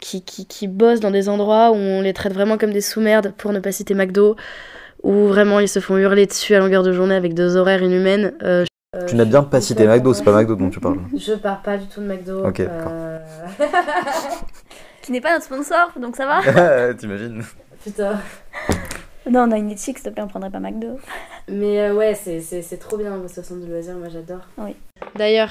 [0.00, 3.34] qui, qui, qui bossent dans des endroits où on les traite vraiment comme des sous-merdes,
[3.36, 4.34] pour ne pas citer McDo,
[5.02, 8.32] où vraiment ils se font hurler dessus à longueur de journée avec des horaires inhumaines.
[8.42, 8.64] euh,
[9.06, 11.00] Tu n'as bien pas cité McDo, c'est pas McDo dont tu parles.
[11.14, 12.42] Je pars pas du tout de McDo.
[12.46, 12.88] Ok, d'accord.
[12.90, 13.18] euh,
[15.02, 17.42] Qui n'est pas notre sponsor, donc ça va T'imagines
[17.84, 18.18] Putain.
[19.30, 20.98] Non, on a une éthique, s'il te plaît, on prendrait pas McDo.
[21.48, 24.40] Mais euh, ouais, c'est, c'est, c'est trop bien ce centre de loisirs, moi j'adore.
[24.56, 24.74] Oui.
[25.16, 25.50] D'ailleurs,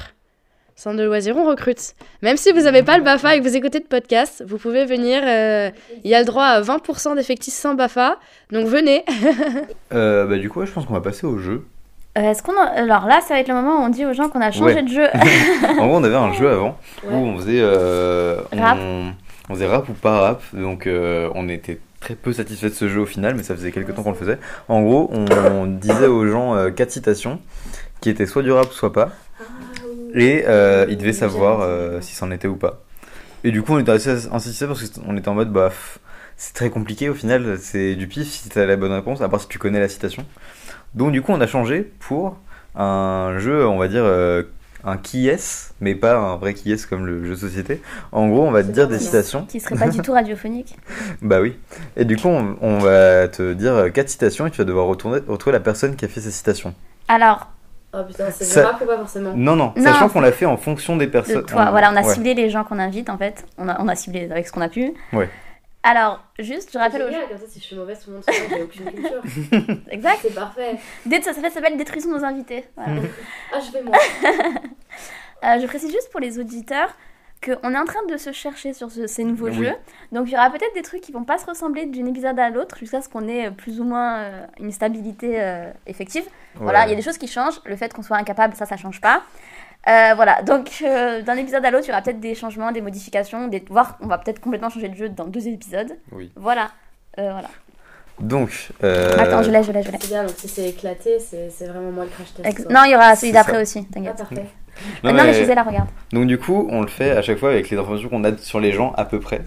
[0.75, 1.93] centre de loisirs, on recrute.
[2.23, 4.85] Même si vous n'avez pas le BAFA et que vous écoutez de podcast, vous pouvez
[4.85, 5.21] venir.
[5.23, 5.69] euh,
[6.03, 8.17] Il y a le droit à 20% d'effectifs sans BAFA,
[8.51, 9.05] donc venez.
[9.93, 11.63] euh, Bah, du coup, ouais, je pense qu'on va passer au jeu.
[12.17, 14.29] Euh, Est-ce qu'on Alors là, ça va être le moment où on dit aux gens
[14.29, 14.83] qu'on a changé Ouais.
[14.83, 15.07] de jeu.
[15.79, 18.77] en gros, on avait un jeu avant où on faisait, euh, Rap.
[18.81, 19.13] on,
[19.49, 20.41] on faisait rap ou pas rap.
[20.53, 23.71] Donc, euh, on était très peu satisfait de ce jeu au final, mais ça faisait
[23.71, 24.39] quelques temps qu'on le faisait.
[24.67, 27.39] En gros, on, on disait aux gens quatre citations
[28.01, 29.09] qui étaient soit du rap, soit pas.
[30.13, 31.67] Et euh, ils devaient savoir
[32.01, 32.79] si c'en était ou pas.
[33.43, 35.69] Et du coup, on était assez insatisfait parce qu'on était en mode, bah,
[36.37, 39.39] c'est très compliqué au final, c'est du pif si t'as la bonne réponse, à part
[39.41, 40.25] si tu connais la citation.
[40.95, 42.37] Donc, du coup, on a changé pour
[42.75, 44.43] un jeu, on va dire, euh,
[44.83, 47.81] un qui est, mais pas un vrai qui est comme le jeu de société.
[48.11, 49.45] En gros, on va te dire des citations.
[49.45, 50.77] Qui serait pas du tout radiophonique.
[51.21, 51.57] Bah oui.
[51.97, 54.85] Et du coup, on, on va te dire euh, quatre citations et tu vas devoir
[54.87, 56.73] retourner, retrouver la personne qui a fait ces citations.
[57.07, 57.47] Alors,
[57.93, 60.57] Oh putain, c'est Ça- ou pas forcément Non, non, Non, sachant qu'on l'a fait en
[60.57, 61.45] fonction des de personnes.
[61.45, 62.13] toi, voilà, on a ouais.
[62.13, 63.45] ciblé les gens qu'on invite en fait.
[63.57, 64.93] On a, on a ciblé avec ce qu'on a pu.
[65.13, 65.29] Ouais.
[65.83, 67.27] Alors, juste, je rappelle aux gens.
[67.29, 69.77] Comme ça, si je suis mauvaise, tout le monde que j'ai aucune culture.
[69.89, 70.19] Exact.
[70.21, 70.75] c'est parfait.
[71.05, 72.65] Dé- Ça s'appelle- ça s'appelle Détruisons nos invités.
[72.75, 73.01] Voilà.
[73.53, 73.95] Ah, je fais moi.
[75.43, 76.89] Euh, je précise juste pour les auditeurs
[77.45, 79.53] qu'on est en train de se chercher sur ce- ces nouveaux Oui.
[79.65, 79.73] jeux.
[80.11, 82.49] Donc il y aura peut-être des trucs qui vont pas se ressembler d'un épisode à
[82.49, 86.23] l'autre jusqu'à ce qu'on ait euh, plus ou moins euh, une stabilité euh, effective.
[86.55, 87.61] Voilà, il y a des choses qui changent.
[87.65, 89.21] Le fait qu'on soit incapable, ça, ça change pas.
[89.87, 92.81] Euh, voilà, donc euh, d'un épisode à l'autre, il y aura peut-être des changements, des
[92.81, 93.63] modifications, des...
[93.69, 95.93] voire on va peut-être complètement changer de jeu dans deux épisodes.
[96.11, 96.29] Oui.
[96.35, 96.71] Voilà.
[97.19, 97.47] Euh, voilà.
[98.19, 98.69] Donc.
[98.83, 99.97] euh, Attends, je l'ai, je l'ai, je l'ai.
[100.01, 102.47] C'est bien, donc si c'est éclaté, c'est, c'est vraiment moi le crash test.
[102.47, 102.69] Ex-.
[102.69, 103.61] Non, il y aura celui d'après ça.
[103.61, 104.17] aussi, Ah, t'inquiète.
[104.17, 104.35] parfait.
[104.35, 104.41] non,
[105.03, 105.87] Ah, non, mais mais- Gisèle, la regarde.
[106.11, 108.59] Donc du coup, on le fait à chaque fois avec les informations qu'on a sur
[108.59, 109.41] les gens à peu près.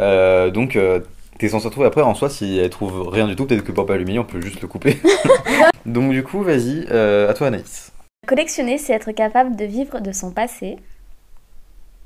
[0.00, 1.00] Euh, donc euh,
[1.38, 3.86] t'es censé retrouver après en soi si elle trouve rien du tout, peut-être que pour
[3.86, 5.00] pas l'humilier, on peut juste le couper.
[5.86, 7.92] donc du coup, vas-y, euh, à toi Anaïs.
[8.26, 10.76] Collectionner, c'est être capable de vivre de son passé.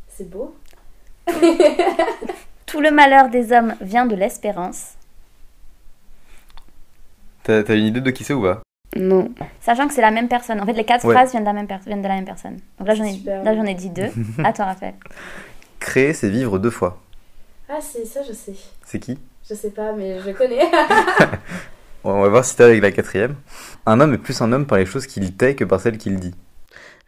[0.08, 0.54] C'est beau.
[2.66, 4.92] Tout le malheur des hommes vient de l'espérance.
[7.42, 8.62] T'as t'as une idée de qui c'est ou pas?
[8.96, 9.30] Non.
[9.60, 10.60] Sachant que c'est la même personne.
[10.60, 11.14] En fait, les quatre Ouais.
[11.14, 12.58] phrases viennent de la même, per- viennent de la même personne.
[12.78, 13.42] Donc là, j'en ai, Super.
[13.44, 14.10] là, j'en ai dit deux.
[14.44, 14.94] à toi, Raphaël.
[15.78, 17.00] Créer, c'est vivre deux fois.
[17.68, 18.54] Ah, c'est ça, je sais.
[18.84, 19.16] C'est qui?
[19.48, 20.60] Je sais pas, mais je connais.
[22.04, 23.34] On va voir si t'es avec la quatrième.
[23.86, 26.18] Un homme est plus un homme par les choses qu'il tait que par celles qu'il
[26.18, 26.34] dit.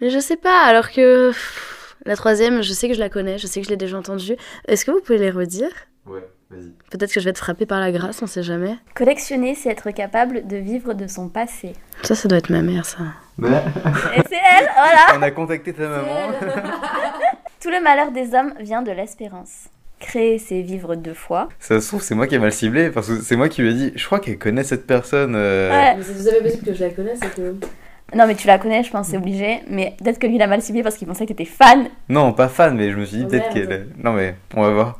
[0.01, 1.29] mais je sais pas, alors que.
[1.31, 3.97] pff, La troisième, je sais que je la connais, je sais que je l'ai déjà
[3.99, 4.37] entendue.
[4.69, 5.71] Est-ce que vous pouvez les redire?
[6.07, 6.73] Ouais, vas-y.
[6.91, 8.77] Peut-être que je vais être frappée par la grâce, on sait jamais.
[8.95, 11.73] Collectionner, c'est être capable de vivre de son passé.
[12.03, 12.99] Ça, ça doit être ma mère, ça.
[13.39, 16.33] Et c'est elle, voilà On a contacté ta maman.
[17.63, 19.69] Tout le malheur des hommes vient de l'espérance.
[20.03, 21.49] Créer, c'est vivre deux fois.
[21.61, 23.71] Ça se trouve, c'est moi qui ai mal ciblé parce que c'est moi qui lui
[23.71, 25.35] ai dit, je crois qu'elle connaît cette personne.
[25.37, 25.95] euh, Ouais.
[25.97, 27.55] Mais si vous avez besoin que je la connaisse, c'est que.
[28.15, 29.61] Non, mais tu la connais, je pense, c'est obligé.
[29.71, 31.87] Mais peut-être que lui, il a mal ciblé parce qu'il pensait que t'étais fan.
[32.09, 33.87] Non, pas fan, mais je me suis dit Oh, peut-être qu'elle est...
[34.03, 34.99] Non mais, on va voir.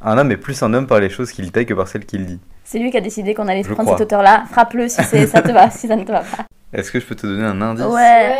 [0.00, 2.24] Un homme est plus un homme par les choses qu'il tait que par celles qu'il
[2.24, 2.38] dit.
[2.64, 3.98] C'est lui qui a décidé qu'on allait Je prendre crois.
[3.98, 4.44] cet auteur-là.
[4.50, 6.44] Frappe-le si c'est- ça te va, si ça ne te va pas.
[6.72, 7.84] Est-ce que je peux te donner un indice?
[7.84, 8.36] Ouais.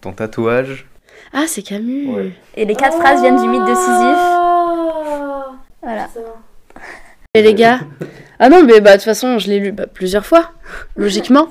[0.00, 0.86] Ton tatouage?
[1.32, 2.30] Ah, c'est Camus Ouais.
[2.56, 4.95] Et les quatre phrases viennent du mythe de Sisyphe.
[5.86, 6.08] Voilà.
[7.34, 7.80] Et les gars,
[8.38, 10.50] Ah non, mais bah, de toute façon, je l'ai lu bah, plusieurs fois,
[10.96, 11.48] logiquement.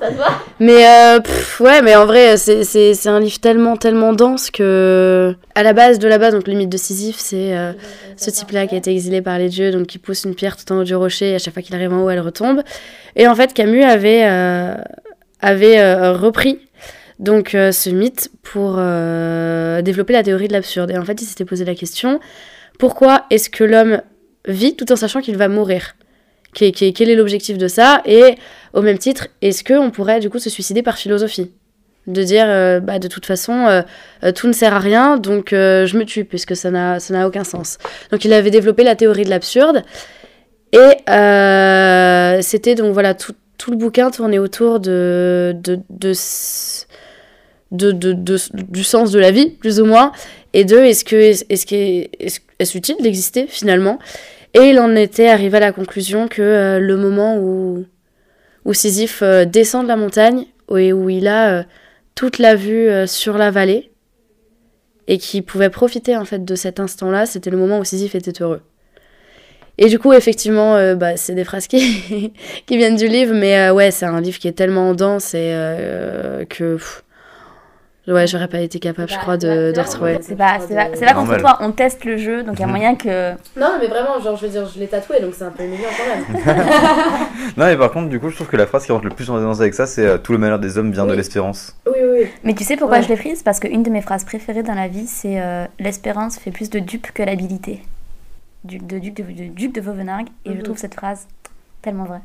[0.60, 5.34] mais euh, pff, ouais, mais en vrai, c'est- un livre tellement, tellement dense que.
[5.54, 7.72] À la base de la base, donc le mythe de Sisyphe, c'est euh,
[8.16, 10.70] ce type-là qui a été exilé par les dieux, donc qui pousse une pierre tout
[10.72, 12.62] en haut du rocher, et à chaque fois qu'il arrive en haut, elle retombe.
[13.16, 14.74] Et en fait, Camus avait, euh,
[15.40, 16.60] avait repris
[17.18, 18.74] donc ce mythe pour
[19.82, 20.90] développer la théorie de l'absurde.
[20.90, 22.20] Et en fait, il s'était posé la question
[22.78, 24.02] pourquoi est-ce que l'homme
[24.46, 25.94] vit tout en sachant qu'il va mourir
[26.54, 26.72] Quel
[27.10, 28.34] est l'objectif de ça Et
[28.72, 31.50] au même titre, est-ce qu'on pourrait du coup se suicider par philosophie?
[32.06, 33.82] De dire, euh, bah, de toute façon, euh,
[34.22, 37.78] euh, tout ne sert à rien, donc je me tue, puisque ça n'a aucun sens.
[38.12, 39.82] Donc il avait développé la théorie de l'absurde.
[40.72, 40.92] Et
[42.42, 46.12] c'était donc voilà, tout, tout le bouquin tournait autour de, de, de,
[48.12, 48.38] de,
[48.70, 50.12] du sens de la vie, plus ou moins,
[50.52, 53.98] et de est-ce que est-ce que- est-ce est-ce utile d'exister finalement?
[54.56, 57.84] Et il en était arrivé à la conclusion que euh, le moment où,
[58.64, 61.62] où Sisyphe euh, descend de la montagne, et où il a euh,
[62.14, 63.90] toute la vue sur la vallée,
[65.08, 68.42] et qui pouvait profiter en fait de cet instant-là, c'était le moment où Sisyphe était
[68.42, 68.62] heureux.
[69.76, 72.32] Et du coup, effectivement, bah, c'est des phrases qui,
[72.66, 75.52] qui viennent du livre, mais ouais, c'est un livre qui est tellement dense et
[76.48, 76.78] que.
[78.08, 80.18] Ouais, j'aurais pas été capable, je crois, de, de retrouver.
[80.22, 82.62] C'est pas, c'est pas, c'est pas contre toi, on teste le jeu, donc il y
[82.62, 82.70] a Mhm.
[82.72, 83.32] moyen que.
[83.58, 85.88] Non, mais vraiment, genre, je veux dire, je l'ai tatoué, donc c'est un peu humiliant
[85.96, 86.56] quand même.
[87.56, 89.28] Non, mais par contre, du coup, je trouve que la phrase qui rentre le plus
[89.30, 91.16] en résonance avec ça, c'est euh, Tout le malheur des hommes vient de Oui.
[91.16, 91.74] l'espérance.
[91.86, 92.26] oui, oui.
[92.44, 93.02] Mais tu sais pourquoi Ouais.
[93.02, 93.42] je l'ai prise?
[93.42, 96.78] Parce qu'une de mes phrases préférées dans la vie, c'est euh, L'espérance fait plus de
[96.78, 97.82] dupes que l'habilité.
[98.64, 100.28] Du, de, Duc de, de Duc de Vauvenargues.
[100.44, 100.62] Et je Mhm.
[100.64, 101.26] trouve cette phrase
[101.82, 102.20] tellement vraie.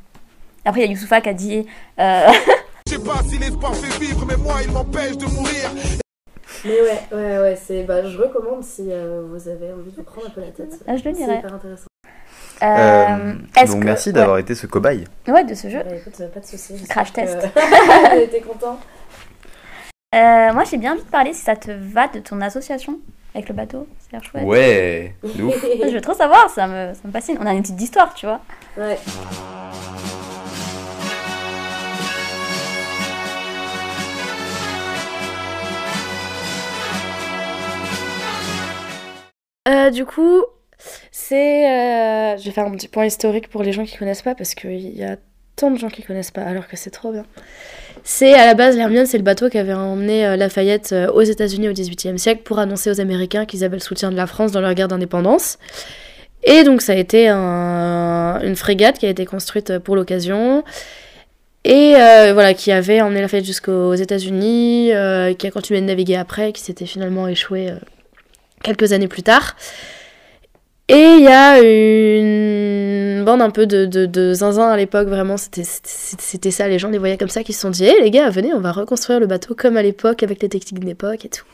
[0.66, 1.66] Après, il y a Youssoufa qui a dit
[2.00, 2.28] euh,
[2.92, 5.70] Je sais pas si l'espoir fait vivre, mais moi il m'empêche de mourir.
[6.66, 7.84] Mais ouais, ouais, ouais, c'est.
[7.84, 10.78] Bah, je recommande si euh, vous avez envie de prendre un peu la tête.
[10.86, 11.38] Ah, je le C'est dirais.
[11.40, 11.86] hyper intéressant.
[12.62, 14.14] euh, Euh, donc, que- merci ouais.
[14.14, 15.06] d'avoir été ce cobaye.
[15.26, 15.80] Ouais, de ce jeu.
[15.82, 16.84] Bah, écoute, pas de soucis.
[16.90, 17.48] Crash que- test.
[18.32, 18.78] T'es content
[20.14, 23.00] Euh, moi, j'ai bien envie de parler, si ça te va, de ton association
[23.34, 23.88] avec le bateau.
[24.00, 24.44] C'est l'air chouette.
[24.44, 25.32] Ouais, ouf.
[25.64, 27.38] Je veux trop savoir, ça me, ça me fascine.
[27.40, 28.42] On a une petite histoire, tu vois.
[28.78, 29.00] Ouais.
[39.72, 40.44] Euh, du coup,
[41.12, 41.70] c'est.
[41.70, 44.54] euh, Je vais faire un petit point historique pour les gens qui connaissent pas parce
[44.56, 45.16] qu'il y a
[45.56, 47.26] tant de gens qui connaissent pas alors que c'est trop bien.
[48.04, 51.70] C'est à la base l'Hermione, c'est le bateau qui avait emmené euh, Lafayette aux États-Unis
[51.70, 54.62] au XVIIIe siècle pour annoncer aux Américains qu'ils avaient le soutien de la France dans
[54.62, 55.58] leur guerre d'indépendance.
[56.44, 60.64] Et donc ça a été un- une frégate qui a été construite pour l'occasion
[61.64, 61.92] et
[62.34, 64.88] voilà qui avait emmené Lafayette jusqu'aux États-Unis,
[65.38, 67.70] qui a continué de naviguer après, qui s'était finalement échoué
[68.64, 69.56] quelques années plus tard.
[70.88, 75.64] Et il y a une bande un peu de, de, zinzin à l'époque, vraiment, c'était-
[76.52, 78.54] ça, les gens les voyaient comme ça, qui se sont dit, hé les gars, venez,
[78.54, 81.46] on va reconstruire le bateau comme à l'époque, avec les techniques d'époque et tout.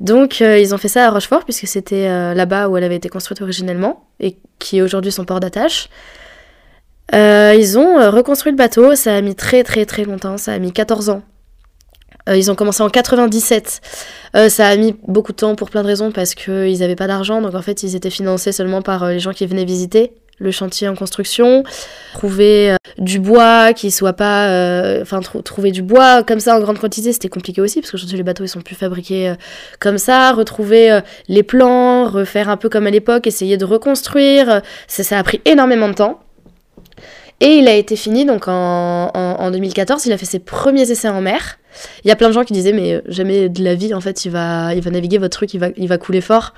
[0.00, 2.96] Donc euh, ils ont fait ça à Rochefort, puisque c'était euh, là-bas où elle avait
[2.96, 5.88] été construite originellement, et qui est aujourd'hui son port d'attache.
[7.14, 10.58] Euh, ils ont reconstruit le bateau, ça a mis très très très longtemps, ça a
[10.58, 11.22] mis 14 ans.
[12.28, 13.80] Euh, ils ont commencé en 97.
[14.36, 17.06] Euh, ça a mis beaucoup de temps pour plein de raisons parce qu'ils n'avaient pas
[17.06, 20.12] d'argent, donc en fait ils étaient financés seulement par euh, les gens qui venaient visiter
[20.40, 21.64] le chantier en construction,
[22.14, 24.44] trouver du bois qui soit pas,
[25.02, 28.16] enfin trou- trouver du bois comme ça en grande quantité, c'était compliqué aussi parce qu'aujourd'hui
[28.18, 29.34] les bateaux ils sont plus fabriqués
[29.80, 35.18] comme ça, retrouver les plans, refaire un peu comme à l'époque, essayer de reconstruire, ça,
[35.18, 36.20] a pris énormément de temps.
[37.40, 41.20] Et il a été fini donc en 2014, il a fait ses premiers essais en
[41.20, 41.58] mer.
[42.04, 44.00] Il y a plein de gens qui disaient mais euh, jamais de la vie en
[44.00, 46.54] fait il va, il va naviguer votre truc, il va, il va couler fort.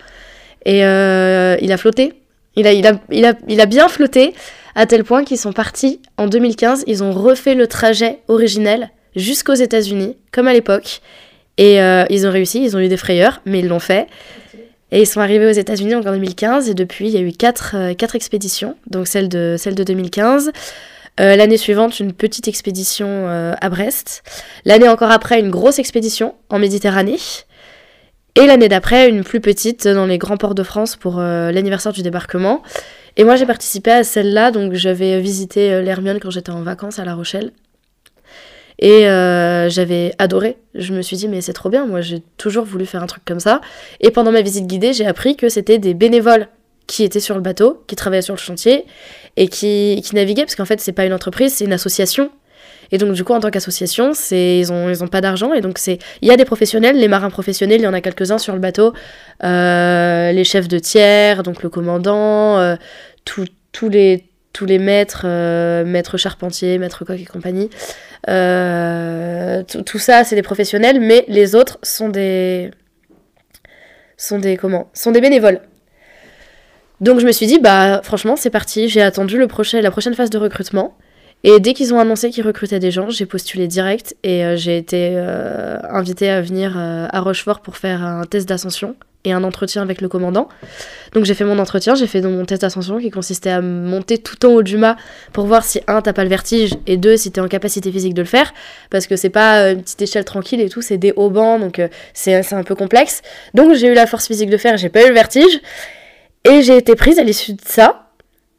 [0.65, 2.13] Et euh, il a flotté.
[2.57, 4.35] Il a, il, a, il, a, il a bien flotté
[4.75, 6.85] à tel point qu'ils sont partis en 2015.
[6.87, 11.01] Ils ont refait le trajet originel jusqu'aux États-Unis, comme à l'époque.
[11.59, 14.07] Et euh, ils ont réussi, ils ont eu des frayeurs, mais ils l'ont fait.
[14.93, 16.69] Et ils sont arrivés aux États-Unis en 2015.
[16.69, 18.77] Et depuis, il y a eu quatre, euh, quatre expéditions.
[18.89, 20.51] Donc celle de, celle de 2015.
[21.19, 24.23] Euh, L'année suivante, une petite expédition euh, à Brest.
[24.65, 27.19] L'année encore après, une grosse expédition en Méditerranée.
[28.37, 31.93] Et l'année d'après, une plus petite dans les grands ports de France pour euh, l'anniversaire
[31.93, 32.63] du débarquement.
[33.17, 37.05] Et moi, j'ai participé à celle-là, donc j'avais visité l'Hermione quand j'étais en vacances à
[37.05, 37.51] La Rochelle.
[38.79, 39.03] Et
[39.69, 40.57] j'avais adoré.
[40.75, 43.25] Je me suis dit, mais c'est trop bien, moi j'ai toujours voulu faire un truc
[43.27, 43.61] comme ça.
[44.01, 46.49] Et pendant ma visite guidée, j'ai appris que c'était des bénévoles
[46.91, 48.85] qui étaient sur le bateau, qui travaillaient sur le chantier
[49.37, 52.31] et qui, qui naviguaient, parce qu'en fait, c'est pas une entreprise, c'est une association.
[52.93, 55.53] Et donc, du coup, en tant qu'association, ils ont, ils ont pas d'argent.
[55.53, 58.01] Et donc, c'est il y a des professionnels, les marins professionnels, il y en a
[58.01, 58.93] quelques-uns sur le bateau.
[59.45, 62.77] Euh, les chefs de tiers, donc le commandant, euh,
[63.25, 63.47] tous
[63.89, 67.71] les tous les maîtres, euh, maître charpentier, maître coq et compagnie.
[68.29, 72.71] Euh, tout ça, c'est des professionnels, mais les autres sont des
[74.17, 75.61] sont des comment Sont des bénévoles.
[77.01, 78.89] Donc je me suis dit bah franchement c'est parti.
[78.89, 80.97] J'ai attendu le prochain la prochaine phase de recrutement.
[81.43, 84.77] Et dès qu'ils ont annoncé qu'ils recrutaient des gens, j'ai postulé direct et euh, j'ai
[84.77, 88.95] été euh, invitée à venir euh, à Rochefort pour faire un test d'ascension
[89.25, 90.49] et un entretien avec le commandant.
[91.13, 94.45] Donc j'ai fait mon entretien, j'ai fait mon test d'ascension qui consistait à monter tout
[94.47, 94.97] en haut du mât
[95.33, 98.15] pour voir si un t'as pas le vertige et deux si t'es en capacité physique
[98.15, 98.53] de le faire
[98.91, 101.59] parce que c'est pas euh, une petite échelle tranquille et tout, c'est des hauts bancs
[101.59, 101.81] donc
[102.13, 103.23] c'est un peu complexe.
[103.55, 105.61] Donc j'ai eu la force physique de faire, j'ai pas eu le vertige
[106.45, 108.07] et j'ai été prise à l'issue de ça.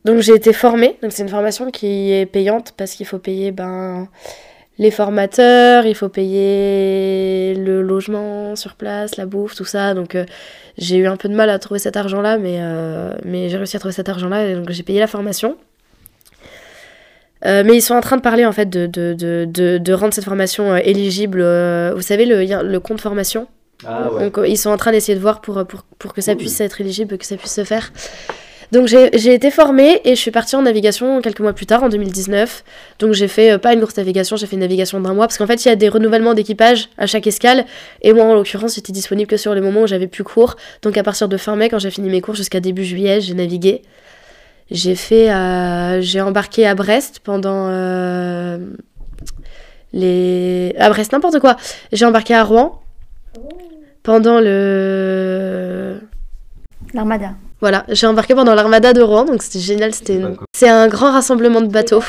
[0.06, 3.52] Donc j'ai été formée, donc c'est une formation qui est payante parce qu'il faut payer
[3.52, 4.08] ben
[4.82, 9.94] les formateurs, il faut payer le logement sur place, la bouffe, tout ça.
[9.94, 10.26] Donc euh,
[10.78, 13.76] j'ai eu un peu de mal à trouver cet argent-là, mais, euh, mais j'ai réussi
[13.76, 15.56] à trouver cet argent-là donc j'ai payé la formation.
[17.46, 20.14] Euh, mais ils sont en train de parler en fait de, de, de, de, rendre
[20.14, 21.42] cette formation éligible.
[21.94, 23.48] vous savez, le, le compte formation?
[23.86, 26.60] Ah donc ils sont en train d'essayer de voir pour, pour, pour que ça puisse
[26.62, 27.92] être éligible, que ça puisse se faire.
[28.72, 31.84] Donc j'ai j'ai été formée et je suis partie en navigation quelques mois plus tard,
[31.84, 32.64] en 2019.
[33.00, 35.38] Donc j'ai fait euh, pas une course navigation, j'ai fait une navigation d'un mois parce
[35.38, 37.66] qu'en fait il y a des renouvellements d'équipage à chaque escale.
[38.02, 40.56] Et moi en l'occurrence j'étais disponible que sur les moments où j'avais plus cours.
[40.84, 43.34] Donc à partir de fin mai, quand j'ai fini mes cours jusqu'à début juillet, j'ai
[43.34, 43.82] navigué.
[44.70, 48.58] J'ai fait, euh, j'ai embarqué à Brest pendant euh,
[49.92, 51.58] les, à Brest n'importe quoi.
[51.92, 52.82] J'ai embarqué à Rouen
[54.04, 56.00] pendant le
[56.94, 57.32] L'armada.
[57.62, 59.94] voilà, j'ai embarqué pendant l'armada de Rouen, donc c'était génial.
[59.94, 62.04] C'était une- c'est un grand rassemblement de bateaux.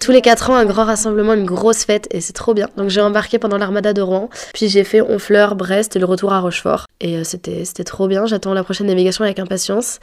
[0.00, 2.68] Tous les 4 ans, un grand rassemblement, une grosse fête, et c'est trop bien.
[2.76, 6.32] Donc j'ai embarqué pendant l'armada de Rouen, puis j'ai fait Honfleur, Brest et le retour
[6.32, 6.86] à Rochefort.
[7.00, 8.24] Et euh, c'était c'était trop bien.
[8.26, 9.98] J'attends la prochaine navigation avec impatience,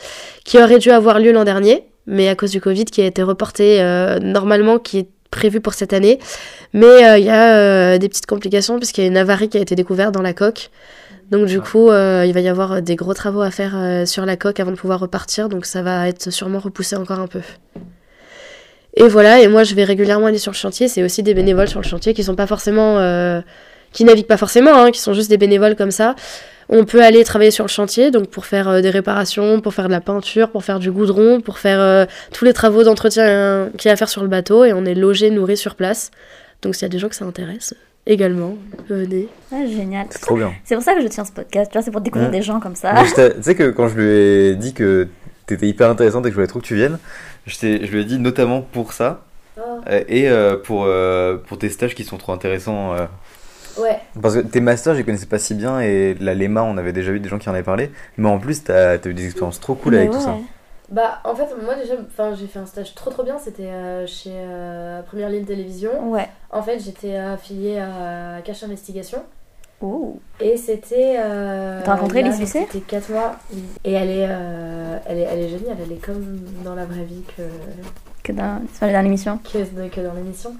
[0.45, 3.23] qui aurait dû avoir lieu l'an dernier, mais à cause du Covid, qui a été
[3.23, 6.19] reporté euh, normalement, qui est prévu pour cette année.
[6.73, 9.57] Mais euh, il y a euh, des petites complications, puisqu'il y a une avarie qui
[9.57, 10.69] a été découverte dans la coque.
[11.31, 14.25] Donc du coup, euh, il va y avoir des gros travaux à faire euh, sur
[14.25, 17.41] la coque avant de pouvoir repartir, donc ça va être sûrement repoussé encore un peu.
[18.95, 21.67] Et voilà, et moi je vais régulièrement aller sur le chantier, c'est aussi des bénévoles
[21.67, 22.97] sur le chantier qui sont pas forcément...
[22.97, 23.41] euh,
[23.91, 26.15] qui naviguent pas forcément, hein, qui sont juste des bénévoles comme ça.
[26.71, 29.87] On peut aller travailler sur le chantier, donc pour faire euh, des réparations, pour faire
[29.87, 33.69] de la peinture, pour faire du goudron, pour faire euh, tous les travaux d'entretien euh,
[33.77, 36.11] qu'il y a à faire sur le bateau, et on est logé, nourri sur place.
[36.61, 37.73] Donc s'il y a des gens que ça intéresse,
[38.05, 38.55] également,
[38.87, 39.27] venez.
[39.51, 40.05] Ah, génial.
[40.11, 40.51] C'est trop bien.
[40.63, 42.59] C'est pour ça que je tiens ce podcast, tu vois, c'est pour découvrir des gens
[42.59, 42.93] comme ça.
[43.03, 44.07] Tu sais que quand je lui
[44.51, 45.07] ai dit que
[45.47, 46.99] t'étais hyper intéressante et que je voulais trop que tu viennes,
[47.47, 49.25] je, t'ai- je lui ai dit notamment pour ça
[49.57, 52.93] euh, et euh, pour, euh, pour tes stages qui sont trop intéressants.
[52.93, 53.05] euh.
[53.79, 53.99] Ouais.
[54.21, 56.93] Parce que tes masters, je les connaissais pas si bien et la LEMA, on avait
[56.93, 57.91] déjà eu des gens qui en avaient parlé.
[58.17, 60.35] Mais en plus, t'as as eu des expériences trop cool Mais avec tout ça.
[60.91, 63.37] Bah, en fait, moi déjà, enfin, j'ai fait un stage trop trop bien.
[63.37, 66.09] C'était euh, chez euh, Première Ligne Télévision.
[66.11, 66.27] Ouais.
[66.51, 69.19] En fait, j'étais affiliée à Cache Investigation.
[69.81, 70.19] Ouh.
[70.41, 71.15] Et c'était.
[71.19, 73.35] Euh, T'as rencontré Lise Lucet C'était 4 mois.
[73.85, 75.77] Et elle est, euh, elle, est, elle est géniale.
[75.85, 77.43] Elle est comme dans la vraie vie que,
[78.23, 79.37] Que dans, sur- dans l'émission.
[79.37, 79.59] que,
[79.89, 80.53] que dans l'émission.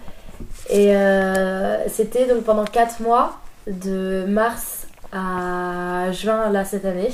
[0.69, 7.09] Et euh, c'était donc pendant 4 mois, de mars à juin, là, cette année.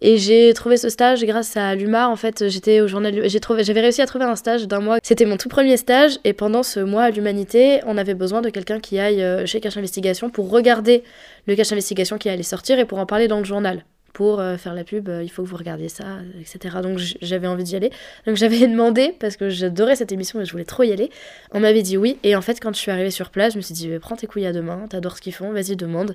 [0.00, 2.08] Et j'ai trouvé ce stage grâce à l'UMA.
[2.08, 3.28] En fait, j'étais au journal.
[3.28, 4.98] J'ai trouvé, j'avais réussi à trouver un stage d'un mois.
[5.02, 6.18] C'était mon tout premier stage.
[6.24, 9.60] Et pendant ce mois à l'humanité, on avait besoin de quelqu'un qui aille euh, chez
[9.60, 11.04] Cache Investigation pour regarder
[11.46, 13.84] le Cache Investigation qui allait sortir et pour en parler dans le journal.
[14.14, 16.04] Pour euh, faire la pub, euh, il faut que vous regardiez ça,
[16.40, 16.76] etc.
[16.82, 17.90] Donc j'avais envie d'y aller.
[18.26, 21.10] Donc j'avais demandé, parce que j'adorais cette émission et je voulais trop y aller.
[21.52, 22.18] On m'avait dit oui.
[22.22, 24.26] Et en fait, quand je suis arrivée sur place, je me suis dit, prends tes
[24.26, 26.14] couilles à deux mains, t'adores ce qu'ils font, vas-y, demande.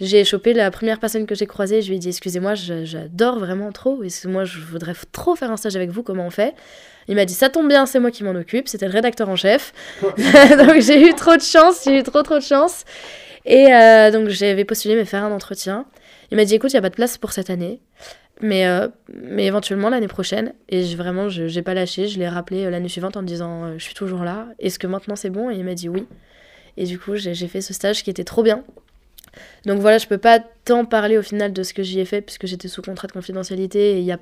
[0.00, 3.70] J'ai chopé la première personne que j'ai croisée, je lui ai dit excusez-moi, j'adore vraiment
[3.70, 6.54] trop, et moi je voudrais trop faire un stage avec vous, comment on fait?
[7.06, 9.36] Il m'a dit ça tombe bien, c'est moi qui m'en occupe, c'était le rédacteur en
[9.36, 9.74] chef.
[10.02, 12.84] donc j'ai eu trop de chance, j'ai eu trop trop de chance.
[13.44, 15.84] Et euh, donc j'avais postulé mais faire un entretien.
[16.30, 17.80] Il m'a dit écoute, il n'y a pas de place pour cette année,
[18.40, 20.54] mais, euh, mais éventuellement l'année prochaine.
[20.68, 23.26] Et j'ai- vraiment, je n'ai pas lâché, je l'ai rappelé euh, l'année suivante en me
[23.26, 25.50] disant euh, je suis toujours là, est-ce que maintenant c'est bon?
[25.50, 26.06] Et il m'a dit oui.
[26.76, 28.62] Et du coup, j'ai fait ce stage qui était trop bien.
[29.66, 32.20] Donc voilà, je peux pas tant parler au final de ce que j'y ai fait
[32.20, 34.18] puisque j'étais sous contrat de confidentialité et il y a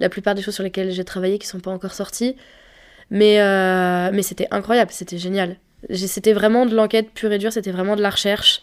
[0.00, 2.36] la plupart des choses sur lesquelles j'ai travaillé qui sont pas encore sorties.
[3.10, 3.38] Mais,
[4.12, 5.56] mais c'était incroyable, c'était génial.
[5.92, 8.62] C'était vraiment de l'enquête pure et dure, c'était vraiment de la recherche.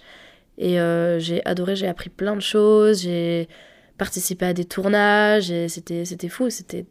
[0.57, 3.47] Et euh, j'ai adoré, j'ai appris plein de choses, j'ai
[3.97, 6.85] participé à des tournages et c'était c'était fou, c'était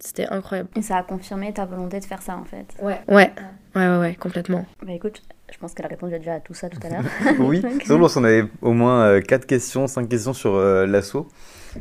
[0.00, 0.68] c'était incroyable.
[0.76, 2.66] Et ça a confirmé ta volonté de faire ça en fait.
[2.80, 3.00] Ouais.
[3.08, 3.32] Ouais,
[3.74, 4.64] ouais, ouais, ouais, complètement.
[4.86, 7.04] Bah écoute, je pense qu'elle a répondu déjà à tout ça tout à l'heure.
[7.40, 7.82] Oui, Ok.
[7.84, 11.26] surtout lorsqu'on avait au moins 4 questions, 5 questions sur euh, l'assaut.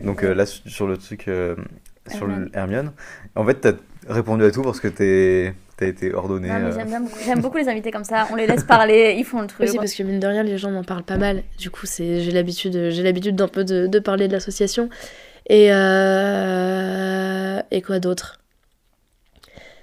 [0.04, 1.56] Donc euh, là, su- sur le truc, euh,
[2.08, 2.50] sur Hermione.
[2.54, 2.92] Hermione.
[3.36, 3.74] En fait, t'as-
[4.10, 6.48] répondu à tout parce que t'es t'as été ordonné.
[6.48, 6.72] Non, mais euh.
[6.76, 8.28] j'aime bien beaucoup- j'aime beaucoup les invités comme ça.
[8.32, 9.68] On les laisse parler, ils font le truc.
[9.68, 11.44] Aussi parce que mine de rien, les gens m'en parlent pas mal.
[11.60, 14.90] Du coup, c'est j'ai l'habitude, j'ai l'habitude d'un peu de, de parler de l'association.
[15.50, 17.62] Et euh...
[17.72, 18.40] et quoi d'autre?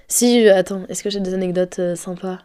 [0.09, 2.39] Si, attends, est-ce que j'ai des anecdotes euh, sympas?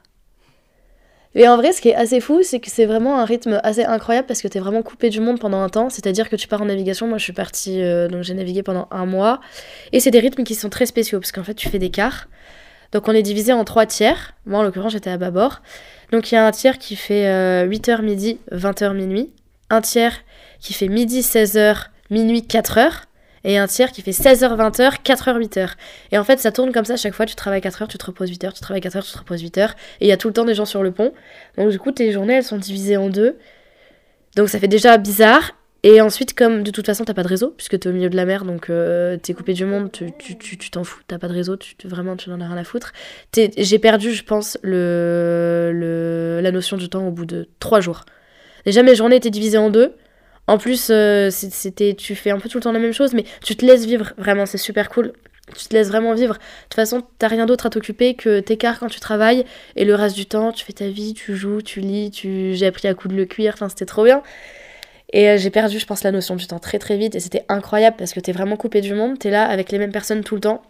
[1.36, 3.84] Et en vrai, ce qui est assez fou, c'est que c'est vraiment un rythme assez
[3.84, 5.90] incroyable parce que t'es vraiment coupé du monde pendant un temps.
[5.90, 7.08] C'est-à-dire que tu pars en navigation.
[7.08, 9.40] Moi, je suis partie, euh, donc j'ai navigué pendant un mois.
[9.92, 12.28] Et c'est des rythmes qui sont très spéciaux parce qu'en fait, tu fais des quarts.
[12.92, 14.34] Donc on est divisé en trois tiers.
[14.48, 15.62] Moi, en l'occurrence, j'étais à bâbord.
[16.12, 17.26] Donc il y a un tiers qui fait
[17.68, 19.32] 8h midi, 20h minuit.
[19.70, 20.24] Un tiers
[20.60, 23.04] qui fait midi, 16h, minuit, 4h.
[23.44, 25.70] Et un tiers qui fait 16h, 20h, 4h, 8h.
[26.12, 26.96] Et en fait, ça tourne comme ça.
[26.98, 29.44] Chaque fois, tu travailles 4h, tu te reposes 8h, tu travailles 4h, tu te reposes
[29.44, 29.70] 8h.
[30.02, 31.14] Et il y a tout le temps des gens sur le pont.
[31.58, 33.38] Donc du coup, tes journées, elles sont divisées en deux.
[34.36, 35.52] Donc ça fait déjà bizarre.
[35.84, 38.16] Et ensuite, comme de toute façon, t'as pas de réseau, puisque t'es au milieu de
[38.18, 41.18] la mer, donc euh, t'es coupé du monde, tu tu- tu- tu t'en fous, t'as
[41.18, 42.92] pas de réseau, tu, tu- vraiment, tu n'en as rien à foutre.
[43.34, 48.04] J'ai perdu, je pense, le, le, la notion du temps au bout de trois jours.
[48.66, 49.94] Déjà, mes journées étaient divisées en deux.
[50.50, 53.24] En plus, euh, c'était, tu fais un peu tout le temps la même chose, mais
[53.44, 55.14] tu te laisses vivre, vraiment, c'est super cool.
[55.56, 56.34] Tu te laisses vraiment vivre.
[56.34, 59.46] De toute façon, t'as rien d'autre à t'occuper que t'écarts quand tu travailles,
[59.76, 62.56] et le reste du temps, tu fais ta vie, tu joues, tu lis, tu...
[62.56, 64.24] j'ai appris à coudre le cuir, enfin, c'était trop bien.
[65.14, 67.46] Et euh, j'ai perdu, je pense, la notion du temps très très vite, et c'était
[67.48, 70.34] incroyable parce que t'es vraiment coupé du monde, t'es là avec les mêmes personnes tout
[70.34, 70.64] le temps.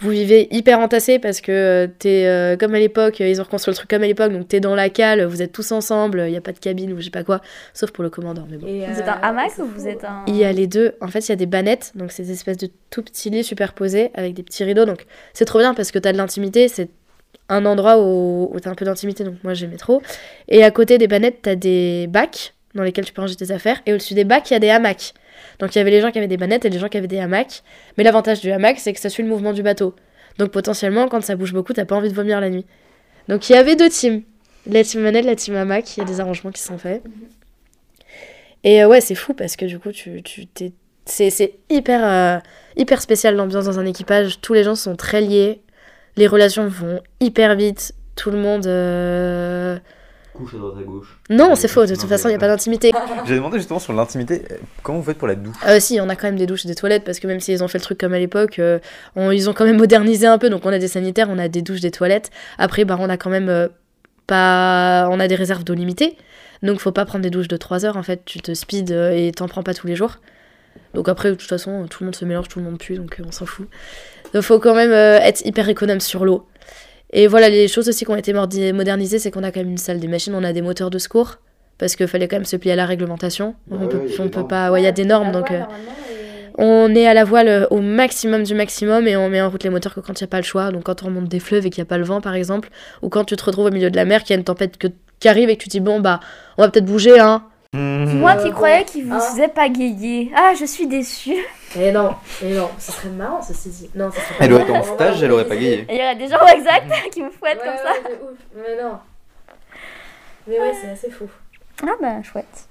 [0.00, 3.44] Vous vivez hyper entassés parce que euh, t'es euh, comme à l'époque, euh, ils ont
[3.44, 6.22] reconstruit le truc comme à l'époque, donc t'es dans la cale, vous êtes tous ensemble,
[6.26, 7.40] il n'y a pas de cabine ou je sais pas quoi,
[7.74, 8.46] sauf pour le commandant.
[8.48, 8.66] Mais bon.
[8.66, 10.22] Vous êtes un hamac ou vous êtes un.
[10.28, 10.94] Il y a les deux.
[11.00, 14.10] En fait, il y a des bannettes, donc ces espèces de tout petits lits superposés
[14.14, 14.84] avec des petits rideaux.
[14.84, 16.68] Donc c'est trop bien parce que t'as de l'intimité.
[16.68, 16.90] C'est
[17.48, 19.24] un endroit où, où t'as un peu d'intimité.
[19.24, 20.00] Donc moi j'aimais trop.
[20.48, 23.80] Et à côté des bannettes, t'as des bacs dans lesquels tu peux ranger tes affaires.
[23.84, 25.12] Et au-dessus des bacs, il y a des hamacs.
[25.58, 27.06] Donc il y avait les gens qui avaient des bannettes et les gens qui avaient
[27.08, 27.62] des hamacs.
[27.96, 29.94] Mais l'avantage du hamac, c'est que ça suit le mouvement du bateau.
[30.38, 32.64] Donc potentiellement, quand ça bouge beaucoup, t'as pas envie de vomir la nuit.
[33.28, 34.22] Donc il y avait deux teams.
[34.70, 35.96] La team manette, la team hamac.
[35.96, 37.02] Il y a des arrangements qui sont faits.
[38.64, 40.72] Et euh, ouais, c'est fou parce que du coup, tu, tu t'es-
[41.04, 42.38] c'est, c'est hyper, euh,
[42.76, 44.40] hyper spécial l'ambiance dans un équipage.
[44.40, 45.60] Tous les gens sont très liés.
[46.16, 47.94] Les relations vont hyper vite.
[48.16, 48.66] Tout le monde.
[48.66, 49.78] euh,
[50.38, 51.18] Couche à droite à gauche.
[51.30, 51.84] Non, c'est faux.
[51.84, 52.92] De toute façon, il n'y a pas d'intimité.
[53.26, 54.42] J'ai demandé justement sur l'intimité,
[54.82, 55.56] comment vous faites pour la douche?
[55.66, 57.62] Euh, si, on a quand même des douches et des toilettes parce que même s'ils
[57.64, 58.78] ont fait le truc comme à l'époque, euh,
[59.16, 60.48] on- ils ont quand même modernisé un peu.
[60.48, 62.30] Donc on a des sanitaires, on a des douches, des toilettes.
[62.56, 63.68] Après, bah, on a quand même euh,
[64.26, 66.16] pas, on a des réserves d'eau limitées.
[66.62, 68.22] Donc faut pas prendre des douches de 3 heures en fait.
[68.24, 70.16] Tu te speed et t'en prends pas tous les jours.
[70.94, 73.20] Donc après, de toute façon, tout le monde se mélange, tout le monde pue, donc
[73.26, 73.68] on s'en fout.
[74.34, 76.46] Donc faut quand même euh, être hyper économe sur l'eau.
[77.12, 78.32] Et voilà, les choses aussi qui ont été
[78.72, 80.98] modernisées, c'est qu'on a quand même une salle des machines, on a des moteurs de
[80.98, 81.36] secours.
[81.78, 83.54] Parce qu'il fallait quand même se plier à la réglementation.
[83.70, 84.70] on peut, on peut pas.
[84.72, 85.50] Ouais, il y a des normes, donc.
[85.50, 85.60] euh,
[86.60, 89.62] on est à la voile euh, au maximum du maximum et on met en route
[89.62, 90.70] les moteurs que quand il n'y a pas le choix.
[90.72, 92.68] Donc quand on remonte des fleuves et qu'il n'y a pas le vent par exemple,
[93.02, 94.76] ou quand tu te retrouves au milieu de la mer, qu'il y a une tempête
[94.76, 94.88] que-
[95.20, 96.18] qui arrive et que tu te dis bon bah
[96.56, 97.44] on va peut-être bouger hein.
[97.74, 99.20] Moi qui Euh, croyais qu'il vous Ah.
[99.20, 100.32] faisait pagayer.
[100.34, 101.36] Ah, je suis déçue.
[101.76, 103.90] Et non, et non, ce serait marrant ceci dit.
[103.94, 105.46] Non, ça serait Elle aurait été en stage, elle aurait.
[105.54, 107.92] Et il y a des gens exacts qui vous fouettent comme ça.
[108.56, 108.98] Mais non.
[110.46, 111.26] Mais ouais, c'est assez fou.
[111.82, 112.68] Ah bah chouette.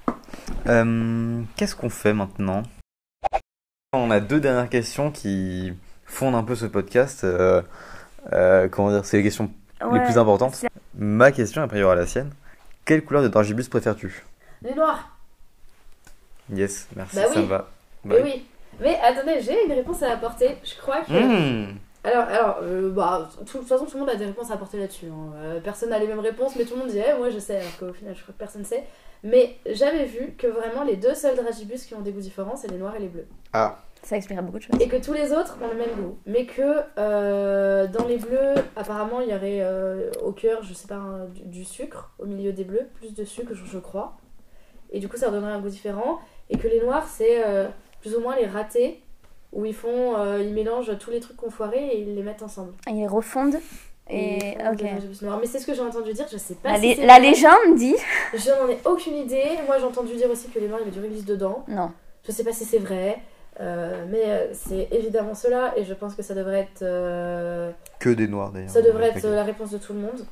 [0.67, 2.63] Euh, Qu'est-ce qu'on fait maintenant?
[3.93, 5.73] On a deux dernières questions qui
[6.05, 7.23] fondent un peu ce podcast.
[7.23, 7.61] euh,
[8.33, 9.51] euh, comment dire C'est les questions
[9.93, 10.65] les plus importantes.
[10.97, 12.31] Ma question, après il y aura la sienne.
[12.83, 14.23] Quelle couleur de dragibus préfères-tu?
[14.61, 15.09] Les noirs.
[16.53, 17.67] Yes, merci, Bah ça me va.
[18.05, 18.45] Mais Bah oui.
[18.79, 20.57] Mais attendez, j'ai une réponse à apporter.
[20.63, 21.11] Je crois que.
[21.11, 21.77] Mmh.
[22.03, 24.53] Alors, alors euh, bah, tout- de toute façon, tout le monde a des réponses à
[24.53, 25.07] apporter là-dessus.
[25.07, 25.33] hein.
[25.37, 27.57] Euh, personne n'a les mêmes réponses, mais tout le monde dit, Eh, moi je sais,
[27.57, 28.83] alors qu'au final, je crois que personne sait.
[29.23, 32.67] Mais j'avais vu que vraiment les deux seuls dragibus qui ont des goûts différents, c'est
[32.69, 33.27] les noirs et les bleus.
[33.51, 34.75] Ah, Ça expliquerait beaucoup de choses.
[34.79, 36.17] Et que tous les autres ont le même goût.
[36.27, 36.61] Mais que
[36.99, 41.25] euh, dans les bleus, apparemment, il y aurait euh, au cœur, je sais pas, un-
[41.25, 44.15] du, du sucre au milieu des bleus, plus de sucre, je, je crois.
[44.91, 46.19] Et du coup, ça donnerait un goût différent.
[46.49, 47.67] Et que les noirs, c'est euh,
[48.01, 49.01] plus ou moins les ratés,
[49.53, 52.43] où ils font, euh, ils mélangent tous les trucs qu'on foirait et ils les mettent
[52.43, 52.73] ensemble.
[52.87, 53.57] Ils refondent.
[54.09, 54.65] Et Et ils
[55.17, 55.39] font ok.
[55.41, 57.19] Mais c'est ce que j'ai entendu dire, je sais pas La, si la vrai.
[57.29, 57.95] légende dit.
[58.33, 59.43] Je n'en ai aucune idée.
[59.65, 61.65] Moi, j'ai entendu dire aussi que les noirs, il y avait du réglisse dedans.
[61.67, 61.91] Non.
[62.25, 63.19] Je sais pas si c'est vrai,
[63.59, 68.27] euh, mais c'est évidemment cela, et je pense que ça devrait être, euh, que des
[68.27, 68.69] noirs d'ailleurs.
[68.69, 70.25] ça devrait être la réponse de tout le monde.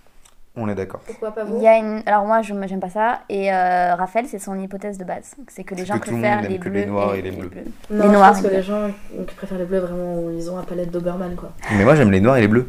[0.57, 1.01] On est d'accord.
[1.05, 2.01] Pourquoi pas Il vous y a une.
[2.05, 3.21] Alors moi, je j'aime pas ça.
[3.29, 5.35] Et euh, Raphaël, c'est son hypothèse de base.
[5.49, 7.15] C'est que les gens que tout le préfèrent monde les n'aime que bleus les noirs
[7.15, 7.51] et les bleus.
[7.89, 8.89] Non, Les je noirs, pense que les gens
[9.27, 11.51] qui préfèrent les bleus, vraiment, ils ont un palette Doberman, quoi.
[11.77, 12.67] Mais moi j'aime les noirs et les bleus.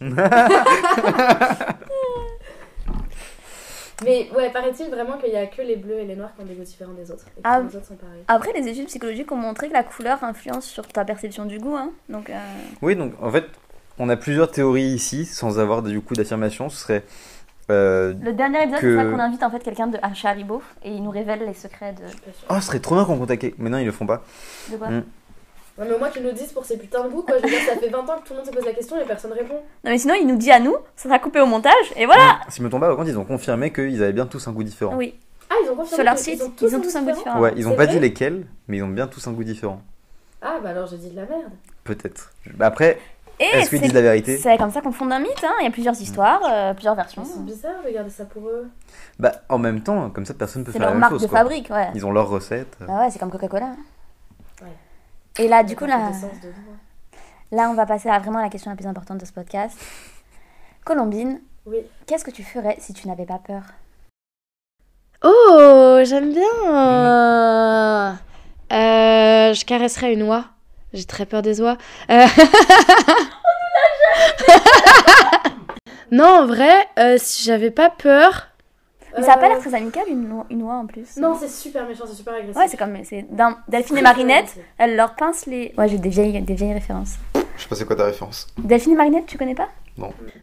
[4.04, 6.44] Mais ouais, paraît-il vraiment qu'il y a que les bleus et les noirs qui ont
[6.44, 7.24] des goûts différents des autres.
[7.38, 7.60] Et Ah.
[7.60, 8.22] les autres sont pareils.
[8.28, 11.74] Après, les études psychologiques ont montré que la couleur influence sur ta perception du goût.
[11.76, 11.92] Hein.
[12.10, 12.34] Donc, euh,
[12.82, 13.44] Oui, donc en fait,
[13.98, 16.68] on a plusieurs théories ici, sans avoir du coup d'affirmation.
[16.68, 17.04] Ce serait.
[17.70, 20.62] euh, le dernier épisode, Que- c'est ça qu'on invite en fait quelqu'un de chez Haribo
[20.84, 22.02] et il nous révèle les secrets de.
[22.48, 23.44] Oh, ce serait trop bien qu'on contacte.
[23.58, 24.22] Mais non, ils le font pas.
[24.70, 25.02] De quoi Mm.
[25.78, 27.36] Ouais, mais au moins qu'ils nous disent pour ces putains de goûts, quoi.
[27.36, 28.98] Je veux dire, ça fait 20 ans que tout le monde se pose la question
[28.98, 29.56] et personne répond.
[29.84, 32.38] Non, mais sinon, il nous dit à nous, ça sera coupé au montage et voilà
[32.48, 34.52] Si je me trompe pas, par contre, ils ont confirmé qu'ils avaient bien tous un
[34.52, 34.96] goût différent.
[34.96, 35.14] Oui,
[35.50, 37.12] Ah, ils ont confirmé sur leur qu'ils site, ont tous ils ont tous un goût
[37.12, 37.40] différent.
[37.40, 39.82] Ouais, ils ont pas dit lesquels, mais ils ont bien tous un goût différent.
[40.40, 41.52] Ah, bah alors j'ai dit de la merde.
[41.84, 42.32] Peut-être.
[42.54, 42.98] Bah Après,
[43.38, 45.52] est-ce qu'ils c'est- disent la vérité C'est comme ça qu'on fonde un mythe, hein.
[45.60, 47.24] il y a plusieurs histoires, euh, plusieurs versions.
[47.24, 48.68] C'est bizarre de garder ça pour eux.
[49.18, 51.22] Bah, en même temps, comme ça, personne peut C'est faire la leur même marque chose.
[51.22, 51.38] de quoi.
[51.40, 51.90] fabrique, ouais.
[51.94, 52.76] Ils ont leur recette.
[52.88, 53.70] Ah ouais, c'est comme Coca-Cola.
[54.62, 55.44] Ouais.
[55.44, 56.52] Et là, du coup, là, dedans.
[57.52, 59.76] là, on va passer à vraiment la question la plus importante de ce podcast.
[60.84, 61.78] Colombine, Oui.
[62.06, 63.62] qu'est-ce que tu ferais si tu n'avais pas peur?
[65.24, 66.42] Oh, j'aime bien.
[68.72, 70.44] Euh, je caresserais une oie.
[70.96, 71.76] J'ai très peur des oies.
[72.10, 72.26] Euh,
[76.10, 78.48] non, en vrai, euh, si j'avais pas peur.
[79.16, 81.16] Mais ça a pas Euh, l'air très amical, une, oie- une oie en plus.
[81.16, 82.56] Non, c'est super méchant, c'est super agressif.
[82.56, 85.72] Ouais, c'est comme c'est d'un- Delphine et Marinette, elles leur pincent les.
[85.78, 87.14] Ouais, j'ai des vieilles, des vieilles références.
[87.56, 88.46] Je sais pas c'est quoi ta référence.
[88.58, 89.68] Delphine et Marinette, tu connais pas?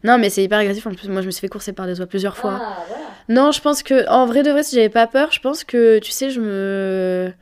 [0.02, 0.84] Non, mais c'est hyper agressif.
[0.88, 2.58] En plus, moi, je me suis fait courser par des oies plusieurs fois.
[2.60, 3.02] Ah, voilà.
[3.28, 6.00] Non, je pense que, en vrai de vrai, si j'avais pas peur, je pense que,
[6.00, 7.32] tu sais, je me.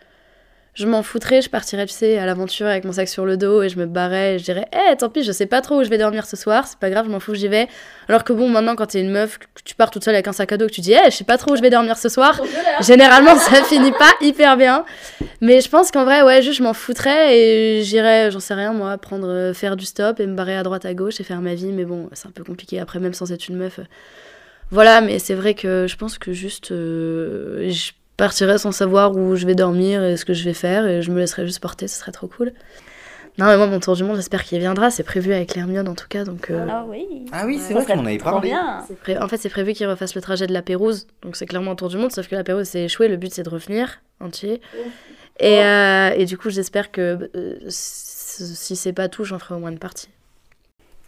[0.75, 3.63] Je m'en foutrais, je partirais, tu sais, à l'aventure avec mon sac sur le dos
[3.63, 5.85] et je me barrais et je dirais, eh, tant pis, je sais pas trop où
[5.85, 7.69] je vais dormir ce soir, c'est pas grave, je m'en fous, j'y vais.
[8.09, 10.33] Alors que bon, maintenant, quand t'es une meuf, que tu pars toute seule avec un
[10.33, 11.99] sac à dos, que tu dis, eh, je sais pas trop où je vais dormir
[11.99, 12.41] ce soir,
[12.81, 14.87] généralement, ça finit pas hyper bien.
[15.43, 18.73] Mais je pense qu'en vrai, ouais, juste, je m'en foutrais et j'irais, j'en sais rien,
[18.73, 21.43] moi, prendre, euh, faire du stop et me barrer à droite, à gauche et faire
[21.43, 21.71] ma vie.
[21.73, 23.79] Mais bon, c'est un peu compliqué après, même sans être une meuf.
[24.71, 29.37] Voilà, mais c'est vrai que je pense que juste, euh, je partirais sans savoir où
[29.37, 31.89] je vais dormir et ce que je vais faire et je me laisserais juste porter,
[31.89, 32.53] ce serait trop cool.
[33.39, 34.91] Non, mais moi, mon tour du monde, j'espère qu'il viendra.
[34.91, 36.51] C'est prévu avec l'Hermione en tout cas, donc.
[36.51, 37.25] euh, Ah oui.
[37.33, 38.51] Ah oui, c'est vrai qu'on avait parlé.
[39.01, 41.71] pré- En fait, c'est prévu qu'il refasse le trajet de la Pérouse, donc c'est clairement
[41.71, 44.01] un tour du monde, sauf que la Pérouse s'est échouée, le but c'est de revenir
[44.21, 44.61] entier.
[45.41, 49.59] Et, euh, et du coup, j'espère que euh, si c'est pas tout, j'en ferai au
[49.59, 50.09] moins une partie.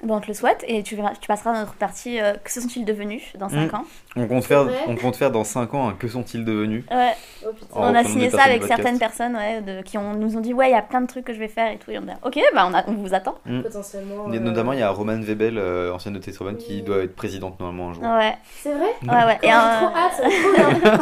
[0.05, 2.61] Bon, on te le souhaite et tu, tu passeras à notre partie euh, Que se
[2.61, 3.75] sont-ils devenus dans 5 Mm.
[3.77, 3.85] ans
[4.17, 7.13] On compte, faire, on compte faire dans 5 ans un Que sont-ils devenus Ouais,
[7.47, 10.53] Oh on a signé ça avec certaines personnes ouais, de, qui ont, nous ont dit
[10.55, 11.91] Ouais, il y a plein de trucs que je vais faire et tout.
[11.91, 13.35] Et on a Ok, bah on, a, on vous attend.
[13.63, 14.25] Potentiellement.
[14.29, 16.83] Il y a- euh, Notamment, il y a Roman Webel, euh, ancienne de Testovan, qui
[16.83, 18.03] doit être présidente normalement un jour.
[18.05, 18.89] Ouais, C'est vrai?
[19.03, 19.39] Ouais, ouais.
[19.43, 21.01] J'ai Et, trop euh, hâte, ça va être trop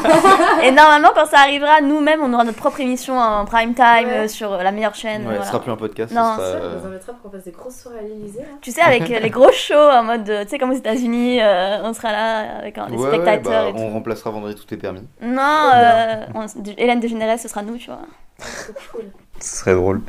[0.59, 0.63] bien.
[0.65, 4.29] et normalement, quand ça arrivera, nous-mêmes, on aura notre propre émission en prime time Ouais.
[4.29, 5.23] sur la meilleure chaîne.
[5.23, 5.43] Ouais, voilà.
[5.43, 7.51] ce sera plus un podcast, Non, Ça, sera, on nous invitera pour qu'on fasse des
[7.53, 8.41] grosses soirées à l'Elysée.
[8.41, 8.47] là.
[8.61, 11.93] Tu sais, avec les gros shows en mode, tu sais, comme aux États-Unis, euh, on
[11.95, 13.79] sera là avec euh, les ouais, ouais, spectateurs bah, et tout.
[13.79, 15.03] on remplacera Vendredi tout est permis.
[15.21, 18.01] Non, euh, on- de- Hélène Dégénérée, ce sera nous, tu vois.
[18.39, 19.05] Trop cool.
[19.41, 20.03] Ce serait drôle.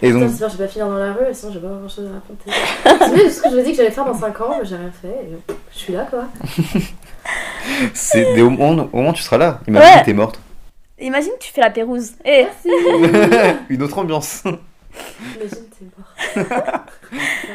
[0.00, 1.68] Et Putain, donc, j'espère que je vais pas finir dans la rue, sinon j'ai pas
[1.68, 3.14] grand chose à raconter.
[3.14, 4.76] tu sais, ce que je me dis que j'allais faire dans 5 ans, mais j'ai
[4.76, 5.08] rien fait.
[5.08, 6.24] et je suis là quoi.
[7.94, 10.00] c'est au, moment, au moment où tu seras là, imagine Ouais.
[10.00, 10.40] que t'es morte.
[10.98, 12.12] Imagine, tu fais la pérouse.
[12.24, 12.46] Et
[13.68, 14.42] Une autre ambiance.
[15.34, 16.46] Imagine, t'es mort.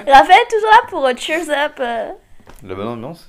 [0.07, 1.73] Raphaël, toujours là pour euh, Cheers Up.
[1.79, 2.09] euh.
[2.63, 3.27] La bonne ambiance.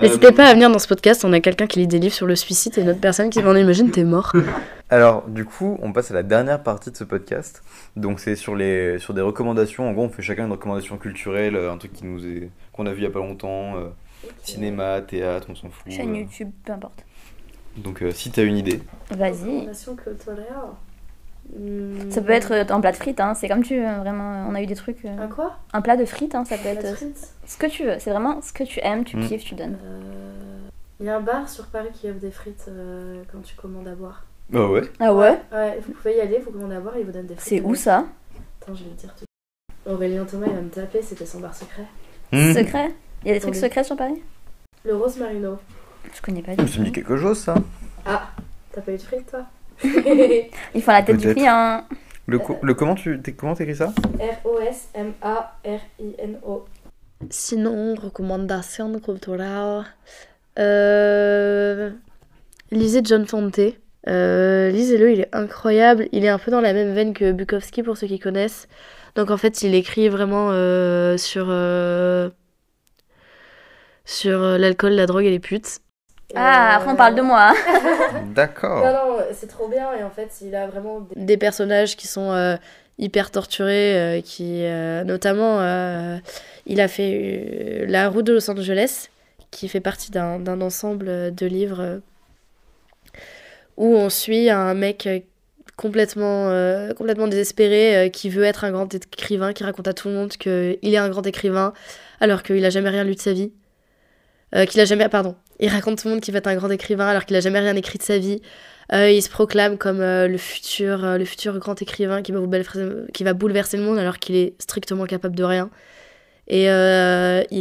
[0.00, 2.26] N'hésitez pas à venir dans ce podcast, on a quelqu'un qui lit des livres sur
[2.26, 4.32] le suicide et une autre personne qui m'en imagine, t'es mort.
[4.90, 7.62] Alors, du coup, on passe à la dernière partie de ce podcast.
[7.96, 9.88] Donc, c'est sur, les, sur des recommandations.
[9.88, 12.86] En gros, on fait chacun une recommandation culturelle, euh, un truc qui nous est, qu'on
[12.86, 13.76] a vu il y a pas longtemps.
[13.76, 13.88] euh,
[14.44, 15.92] cinéma, théâtre, on s'en fout.
[15.92, 16.18] Chaîne euh.
[16.20, 17.04] YouTube, peu importe.
[17.76, 18.82] Donc, euh, si t'as une idée.
[19.10, 19.32] Vas-y.
[19.44, 20.44] Recommandation culturelle.
[21.56, 22.10] Hmm.
[22.10, 23.34] Ça peut être euh, un plat de frites, hein.
[23.34, 24.46] c'est comme tu veux, vraiment.
[24.48, 25.04] On a eu des trucs.
[25.04, 25.56] euh, Un quoi?
[25.72, 27.06] Un plat de frites, hein, ça peut être euh,
[27.46, 27.96] ce que tu veux.
[27.98, 29.26] C'est vraiment ce que tu aimes, tu Mm.
[29.28, 29.78] kiffes, tu donnes.
[29.84, 30.68] Euh,
[31.00, 33.88] Il y a un bar sur Paris qui offre des frites euh, quand tu commandes
[33.88, 34.24] à boire.
[34.50, 34.82] Bah ouais?
[35.00, 35.38] Ah ouais?
[35.52, 37.48] Ouais, vous pouvez y aller, vous commandez à boire et ils vous donnent des frites.
[37.48, 38.04] C'est où ça?
[38.62, 39.24] Attends, je vais le dire tout.
[39.90, 41.84] Aurélien Thomas, il va me taper, c'était son bar secret.
[42.32, 42.52] Hmm.
[42.52, 42.94] Secret?
[43.24, 43.60] Il y a des trucs Oui.
[43.60, 44.22] secrets sur Paris?
[44.84, 45.58] Le Rose Marino.
[46.14, 46.92] Je connais pas Ça du me dit tout.
[46.92, 47.54] quelque chose, ça.
[48.06, 48.28] Ah,
[48.72, 49.40] t'as pas eu de frites toi?
[50.74, 51.84] Ils font la tête du client.
[52.26, 53.92] Le, co- le comment tu comment t'écris ça
[55.48, 56.64] R-O-S-M-A-R-I-N-O.
[57.30, 59.84] Sinon, recommandation culturelle.
[60.58, 61.90] Euh...
[62.70, 63.60] Lisez John Fante.
[64.08, 66.08] Euh, Lisez-le, il est incroyable.
[66.12, 68.68] Il est un peu dans la même veine que Bukowski pour ceux qui connaissent.
[69.14, 72.28] Donc en fait, il écrit vraiment euh, sur, euh,
[74.04, 75.80] sur euh, l'alcool, la drogue et les putes.
[76.34, 77.52] Ah, après on parle de moi.
[77.52, 78.22] hein.
[78.34, 78.84] D'accord.
[78.84, 82.06] Non, non, c'est trop bien et en fait, il a vraiment des, des personnages qui
[82.06, 82.56] sont euh,
[82.98, 86.18] hyper torturés, euh, qui euh, notamment, euh,
[86.66, 89.08] il a fait euh, La route de Los Angeles,
[89.50, 91.98] qui fait partie d'un d'un ensemble de livres euh,
[93.76, 95.20] où on suit un mec euh,
[95.76, 100.08] complètement, euh, complètement désespéré euh, qui veut être un grand écrivain, qui raconte à tout
[100.08, 101.72] le monde qu'il est un grand écrivain
[102.20, 103.52] alors qu'il a jamais rien lu de sa vie.
[104.54, 105.08] Euh, qu'il a jamais.
[105.08, 105.36] Pardon.
[105.60, 107.60] Il raconte tout le monde qu'il va être un grand écrivain alors qu'il a jamais
[107.60, 108.40] rien écrit de sa vie.
[108.92, 112.88] Euh, il se proclame comme euh, le, futur, le futur grand écrivain qui va, bouleverser,
[113.12, 115.70] qui va bouleverser le monde alors qu'il est strictement capable de rien.
[116.46, 116.68] Et il,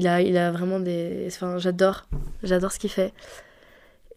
[0.07, 1.25] a, il a vraiment des.
[1.27, 2.07] Enfin, j'adore.
[2.43, 3.13] J'adore ce qu'il fait.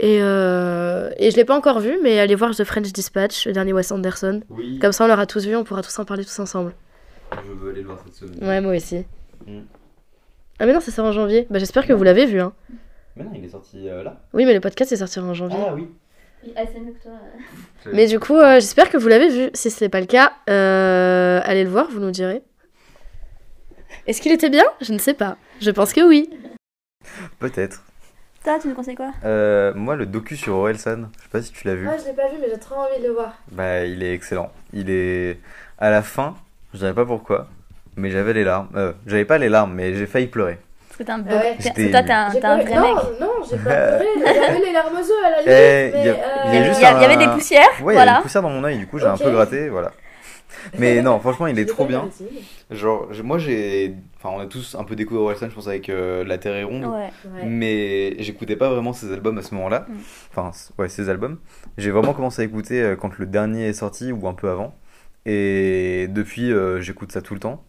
[0.00, 3.52] Et, euh, et je l'ai pas encore vu, mais allez voir The French Dispatch, le
[3.52, 4.40] dernier Wes Anderson.
[4.48, 4.78] Oui.
[4.78, 6.72] Comme ça, on l'aura tous vu, on pourra tous en parler tous ensemble.
[7.32, 8.48] Je veux aller le voir cette semaine.
[8.48, 9.04] Ouais, moi aussi.
[9.46, 9.60] Mm.
[10.60, 11.46] Ah, mais non, ça sort en janvier.
[11.48, 12.40] Bah, j'espère que vous l'avez vu.
[12.40, 12.52] Hein.
[13.16, 14.20] Mais non, il est sorti euh, là.
[14.34, 15.58] Oui, mais le podcast est sorti en janvier.
[15.66, 15.88] Ah oui.
[16.54, 17.12] Ah, c'est mieux que toi.
[17.92, 19.50] Mais du coup, euh, j'espère que vous l'avez vu.
[19.54, 22.42] Si ce n'est pas le cas, euh, allez le voir, vous nous direz.
[24.06, 24.64] Est-ce qu'il était bien?
[24.82, 25.38] Je ne sais pas.
[25.60, 26.30] Je pense que oui.
[27.38, 27.82] Peut-être.
[28.44, 29.12] Toi, tu nous conseilles quoi?
[29.24, 31.86] Euh, moi, le docu sur Orelsan, je sais pas si tu l'as vu.
[31.86, 33.34] je l'ai pas vu, mais j'ai trop envie de le voir.
[33.52, 34.50] Bah, il est excellent.
[34.72, 35.38] Il est
[35.78, 36.36] à la fin,
[36.72, 37.48] je savais pas pourquoi,
[38.00, 38.68] mais j'avais les larmes.
[38.74, 40.58] Euh, j'avais pas les larmes, mais j'ai failli pleurer.
[40.88, 41.90] Parce que t'es un, Ah ouais.
[41.90, 42.94] toi, t'es un, t'es un vrai mec.
[43.20, 44.06] non, j'ai pas pleuré.
[44.24, 45.94] J'avais les larmes aux yeux à la limite.
[45.96, 46.14] Il y
[46.50, 48.16] mais, il euh, avait des poussières, Ouais, il y avait voilà.
[48.16, 49.92] une poussière dans mon œil, du coup j'ai un peu gratté, voilà.
[50.78, 52.08] Mais non, franchement, il est trop bien.
[52.70, 53.94] Genre, moi j'ai.
[54.16, 56.64] Enfin, on a tous un peu découvert Orelsan, je pense, avec euh, La Terre est
[56.64, 56.84] ronde.
[56.84, 57.10] Ouais.
[57.44, 59.86] Mais j'écoutais pas vraiment ses albums à ce moment-là.
[59.88, 59.94] Mm.
[60.30, 61.38] Enfin, ouais, ses albums.
[61.78, 64.74] J'ai vraiment commencé à écouter euh, quand le dernier est sorti ou un peu avant.
[65.26, 67.64] Et depuis, euh, j'écoute ça tout le temps.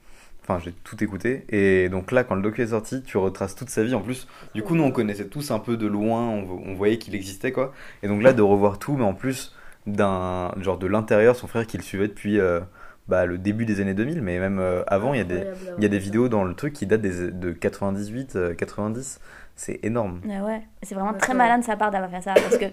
[0.52, 1.46] Enfin, j'ai tout écouté.
[1.50, 3.94] Et donc là, quand le docu est sorti, tu retraces toute sa vie.
[3.96, 6.22] En plus, du coup, nous, on connaissait tous un peu de loin.
[6.30, 7.74] On, vo- on voyait qu'il existait, quoi.
[8.04, 9.56] Et donc là, de revoir tout, mais en plus
[9.88, 12.60] d'un genre de l'intérieur, son frère qui le suivait depuis euh,
[13.08, 15.44] bah, le début des années 2000, mais même euh, avant, il y a des,
[15.78, 19.20] il y a des vidéos dans le truc qui datent des, de 98, euh, 90.
[19.56, 20.22] C'est énorme.
[20.26, 20.62] Ouais, ouais.
[20.84, 22.34] C'est vraiment Ouais, très malin de sa part d'avoir fait ça.
[22.34, 22.66] Parce que,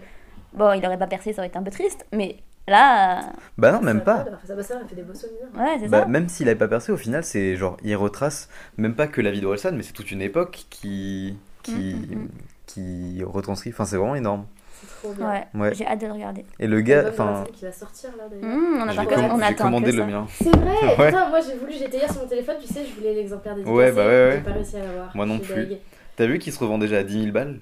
[0.54, 2.06] bon, il aurait pas percé, ça aurait été un peu triste.
[2.12, 2.36] Mais
[2.68, 4.16] là, Bah non, même Ça pas.
[4.18, 5.46] va, d'avoir fait ça, ça m'a fait des beaux souvenirs.
[5.56, 6.06] ouais, c'est Bah, ça.
[6.06, 9.30] même s'il avait pas percé, au final, c'est genre, il retrace même pas que la
[9.30, 12.28] vie d'Orelsan, mais c'est toute une époque qui, qui, Mm, mm, mm.
[12.66, 13.70] qui retranscrit.
[13.70, 14.46] Enfin, c'est vraiment énorme.
[14.80, 15.28] C'est trop bien.
[15.28, 15.46] Ouais.
[15.54, 15.74] Ouais.
[15.74, 16.44] J'ai hâte de le regarder.
[16.60, 18.44] Et le gars, enfin, qui va sortir là d'ailleurs.
[18.56, 20.26] Mmh, on que- comm- on j'ai attend commandé le mien.
[20.30, 21.06] C'est vrai, Ouais.
[21.06, 23.76] putain, moi j'ai voulu, j'étais hier sur mon téléphone, tu sais, je voulais l'exemplaire dédicacé.
[23.76, 24.32] Ouais, bah ouais, ouais.
[24.36, 25.16] J'ai pas réussi à l'avoir.
[25.16, 25.68] Moi non plus.
[26.14, 27.58] T'as vu qu'il se revend déjà à 10 000 balles?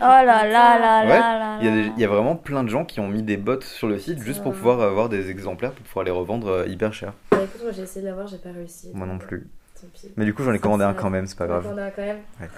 [0.00, 1.08] Oh là là là Ouais.
[1.18, 1.92] là il y, a des- là.
[1.96, 4.18] il y a vraiment plein de gens qui ont mis des bots sur le site
[4.20, 7.12] juste pour pouvoir avoir des exemplaires pour pouvoir les revendre euh, hyper cher.
[7.30, 8.90] Bah écoute, moi j'ai essayé de l'avoir, j'ai pas réussi.
[8.94, 9.48] Moi non plus.
[9.80, 10.12] Tant pis.
[10.16, 11.66] Mais du coup, j'en ai Ça, commandé un quand même, c'est pas grave.
[11.72, 12.18] on a quand même.
[12.40, 12.48] Ouais.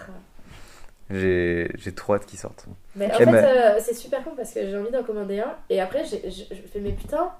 [1.10, 2.66] J'ai j'ai trop hâte qu'ils sortent.
[2.96, 5.38] Mais en Eh fait, ben- euh, c'est super con parce que j'ai envie d'en commander
[5.38, 7.30] un et après j'ai- je je fais mais putain,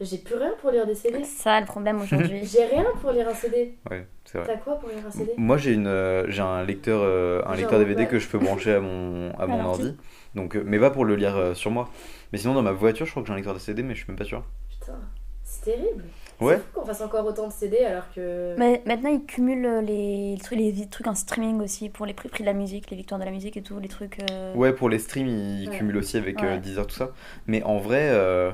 [0.00, 1.18] j'ai plus rien pour lire des CD.
[1.24, 2.40] C'est ça le problème aujourd'hui.
[2.44, 3.76] J'ai rien pour lire un CD.
[3.90, 4.46] Ouais, c'est vrai.
[4.48, 7.50] T'as quoi pour lire un CD Moi j'ai une euh, j'ai un lecteur euh, un
[7.50, 8.08] Genre, lecteur DVD ouais.
[8.08, 9.96] que je peux brancher à mon à mon ordi.
[10.34, 11.88] Donc euh, mais pas pour le lire euh, sur moi.
[12.32, 14.00] Mais sinon dans ma voiture, je crois que j'ai un lecteur de CD mais je
[14.00, 14.42] suis même pas sûr.
[14.70, 14.98] Putain,
[15.44, 16.04] c'est terrible.
[16.40, 16.54] Ouais.
[16.56, 18.56] C'est fou qu'on fasse encore autant de CD alors que.
[18.58, 22.28] Mais maintenant, ils cumulent les, les trucs, les trucs en streaming aussi pour les prix,
[22.28, 24.18] prix de la musique, les victoires de la musique et tout, les trucs.
[24.32, 25.76] euh, Ouais, pour les streams, ils Ouais.
[25.76, 26.58] cumulent aussi avec euh, Ouais.
[26.58, 27.10] Deezer tout ça.
[27.46, 28.50] Mais en vrai euh,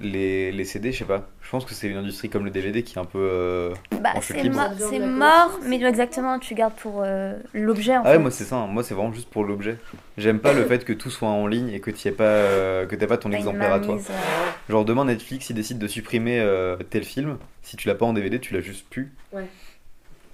[0.00, 1.28] les, les CD, je sais pas.
[1.42, 4.10] Je pense que c'est une industrie comme le DVD qui est un peu euh, Bah,
[4.20, 4.56] c'est libre.
[5.06, 8.18] mort, mais exactement, tu gardes pour euh, l'objet en Ah ouais, fait.
[8.18, 8.66] moi c'est ça, hein.
[8.66, 9.76] moi c'est vraiment juste pour l'objet.
[10.16, 12.94] J'aime pas le fait que tout soit en ligne et que tu pas euh, que
[12.96, 13.98] t'aies pas ton exemplaire à toi.
[14.68, 18.12] Genre demain Netflix il décide de supprimer euh, tel film, si tu l'as pas en
[18.12, 19.12] DVD, tu l'as juste plus.
[19.32, 19.46] Ouais.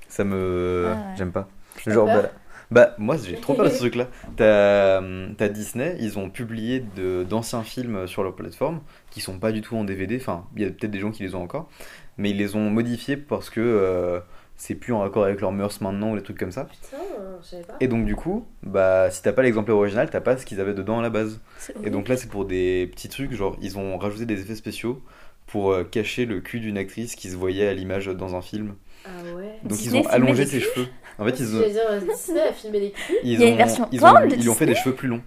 [0.09, 0.97] Ça me Ah ouais.
[1.17, 1.49] j'aime pas.
[1.87, 2.31] Genre peur bah,
[2.71, 4.09] bah, moi j'ai trop peur de ce truc là.
[4.37, 8.81] T'as hum, t'as Disney, ils ont publié de d'anciens films sur leur plateforme
[9.17, 11.23] qui sont pas du tout en DVD, enfin il y a peut-être des gens qui
[11.23, 11.71] les ont encore,
[12.19, 14.21] mais ils les ont modifiés parce que euh,
[14.57, 16.65] c'est plus en accord avec leurs mœurs maintenant ou des trucs comme ça.
[16.67, 17.03] Putain,
[17.43, 17.77] je savais pas.
[17.81, 20.75] Et donc du coup, bah si t'as pas l'exemplaire original, t'as pas ce qu'ils avaient
[20.75, 21.41] dedans à la base.
[21.83, 25.03] Et donc là c'est pour des petits trucs, genre ils ont rajouté des effets spéciaux
[25.47, 28.75] pour euh, cacher le cul d'une actrice qui se voyait à l'image dans un film.
[29.07, 29.55] Ah ouais.
[29.63, 30.87] Donc Disney ils ont allongé culs cheveux.
[31.19, 33.15] En fait ils ont, veux dire, euh, Disney a filmé des culs.
[33.25, 34.95] ils Il y a une ont- version ils ont, de ils ont fait des cheveux
[34.95, 35.23] plus longs.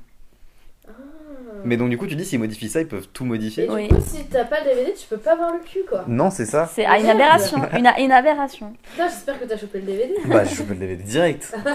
[1.60, 1.64] Ah.
[1.66, 3.68] Mais donc du coup tu dis s'ils modifient ça, ils peuvent tout Et modifier.
[3.68, 3.88] du Oui.
[3.88, 6.04] coup, si t'as pas le DVD, tu peux pas voir le cul quoi.
[6.08, 6.70] Non c'est ça.
[6.74, 8.74] C'est une aberration, une, aberration.
[8.92, 10.14] Putain, j'espère que t'as chopé le DVD.
[10.26, 11.56] Bah je peux le DVD direct.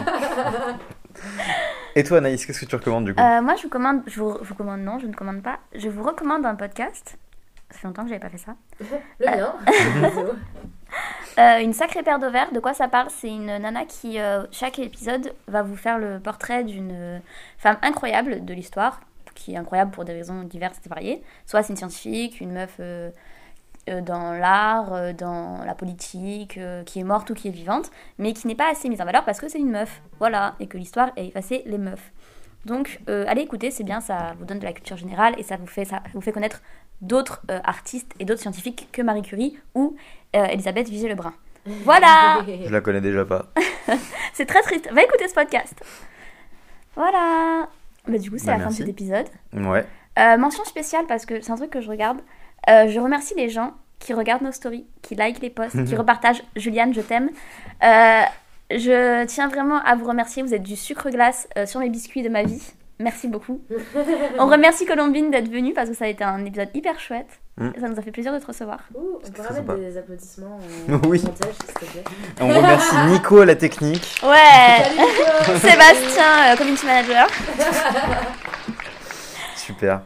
[1.97, 3.23] Et toi Anaïs, qu'est-ce que tu recommandes du coup?
[3.23, 5.59] Euh, moi, je vous commande, je vous, je vous commande, non, je ne commande pas.
[5.75, 7.17] Je vous recommande un podcast.
[7.71, 8.57] Ça fait longtemps que j'avais pas fait ça.
[9.21, 9.55] Le mien.
[11.37, 12.53] Euh, une sacrée paire de verres.
[12.53, 13.09] De quoi ça parle?
[13.11, 17.19] C'est une nana qui, euh, chaque épisode, va vous faire le portrait d'une euh,
[17.59, 19.01] femme incroyable de l'histoire,
[19.35, 21.23] qui est incroyable pour des raisons diverses et variées.
[21.47, 23.11] Soit c'est une scientifique, une meuf euh,
[23.91, 27.91] euh, dans l'art, euh, dans la politique, euh, qui est morte ou qui est vivante,
[28.17, 30.01] mais qui n'est pas assez mise en valeur parce que c'est une meuf.
[30.19, 32.13] Voilà, et que l'histoire a effacé les meufs.
[32.65, 35.59] Donc, euh, allez écouter, c'est bien, ça vous donne de la culture générale et ça
[35.59, 36.63] vous fait, ça vous fait connaître
[37.03, 39.97] d'autres artistes et d'autres scientifiques que Marie Curie ou
[40.33, 41.35] Elisabeth Vigée-Lebrun.
[41.67, 43.53] Voilà Je la connais déjà pas.
[44.33, 44.91] C'est très triste.
[44.91, 45.75] Va écouter ce podcast.
[46.95, 47.69] Voilà.
[48.07, 49.27] Bah, du coup, c'est Bah, la fin de cet épisode.
[49.53, 49.85] Ouais.
[50.19, 52.19] Euh, mention spéciale parce que c'est un truc que je regarde.
[52.69, 56.43] Euh, je remercie les gens qui regardent nos stories, qui like les posts, qui repartagent.
[56.57, 57.31] Juliane, je t'aime.
[57.83, 58.23] Euh,
[58.71, 60.43] je tiens vraiment à vous remercier.
[60.43, 62.63] Vous êtes du sucre glace sur mes biscuits de ma vie.
[63.01, 63.61] Merci beaucoup.
[64.39, 67.41] On remercie Colombine d'être venue parce que ça a été un épisode hyper chouette.
[67.57, 67.69] Mm.
[67.81, 68.81] Ça nous a fait plaisir de te recevoir.
[68.95, 69.75] Ouh, on peut remettre sympa.
[69.77, 70.59] des applaudissements
[71.09, 71.23] Oui.
[71.25, 72.05] montage, s'il te plaît.
[72.41, 74.21] On remercie Nico à la technique.
[74.23, 77.27] Ouais Sébastien, euh, community manager.
[79.57, 80.03] Super.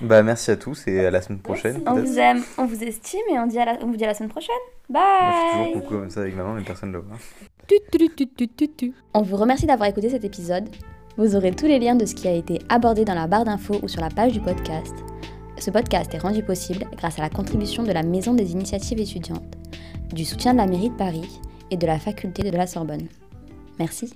[0.00, 1.82] Bah merci à tous et à la semaine prochaine.
[1.86, 4.08] On vous aime, on vous estime et on, dit à la- on vous dit à
[4.08, 4.54] la semaine prochaine.
[4.88, 7.16] Moi, je fais Bye toujours coucou comme ça avec maman, mais personne ne le voit.
[9.12, 10.68] On vous remercie d'avoir écouté cet épisode.
[11.18, 13.80] Vous aurez tous les liens de ce qui a été abordé dans la barre d'infos
[13.82, 14.94] ou sur la page du podcast.
[15.58, 19.56] Ce podcast est rendu possible grâce à la contribution de la Maison des initiatives étudiantes,
[20.12, 21.40] du soutien de la mairie de Paris
[21.70, 23.08] et de la faculté de la Sorbonne.
[23.78, 24.12] Merci.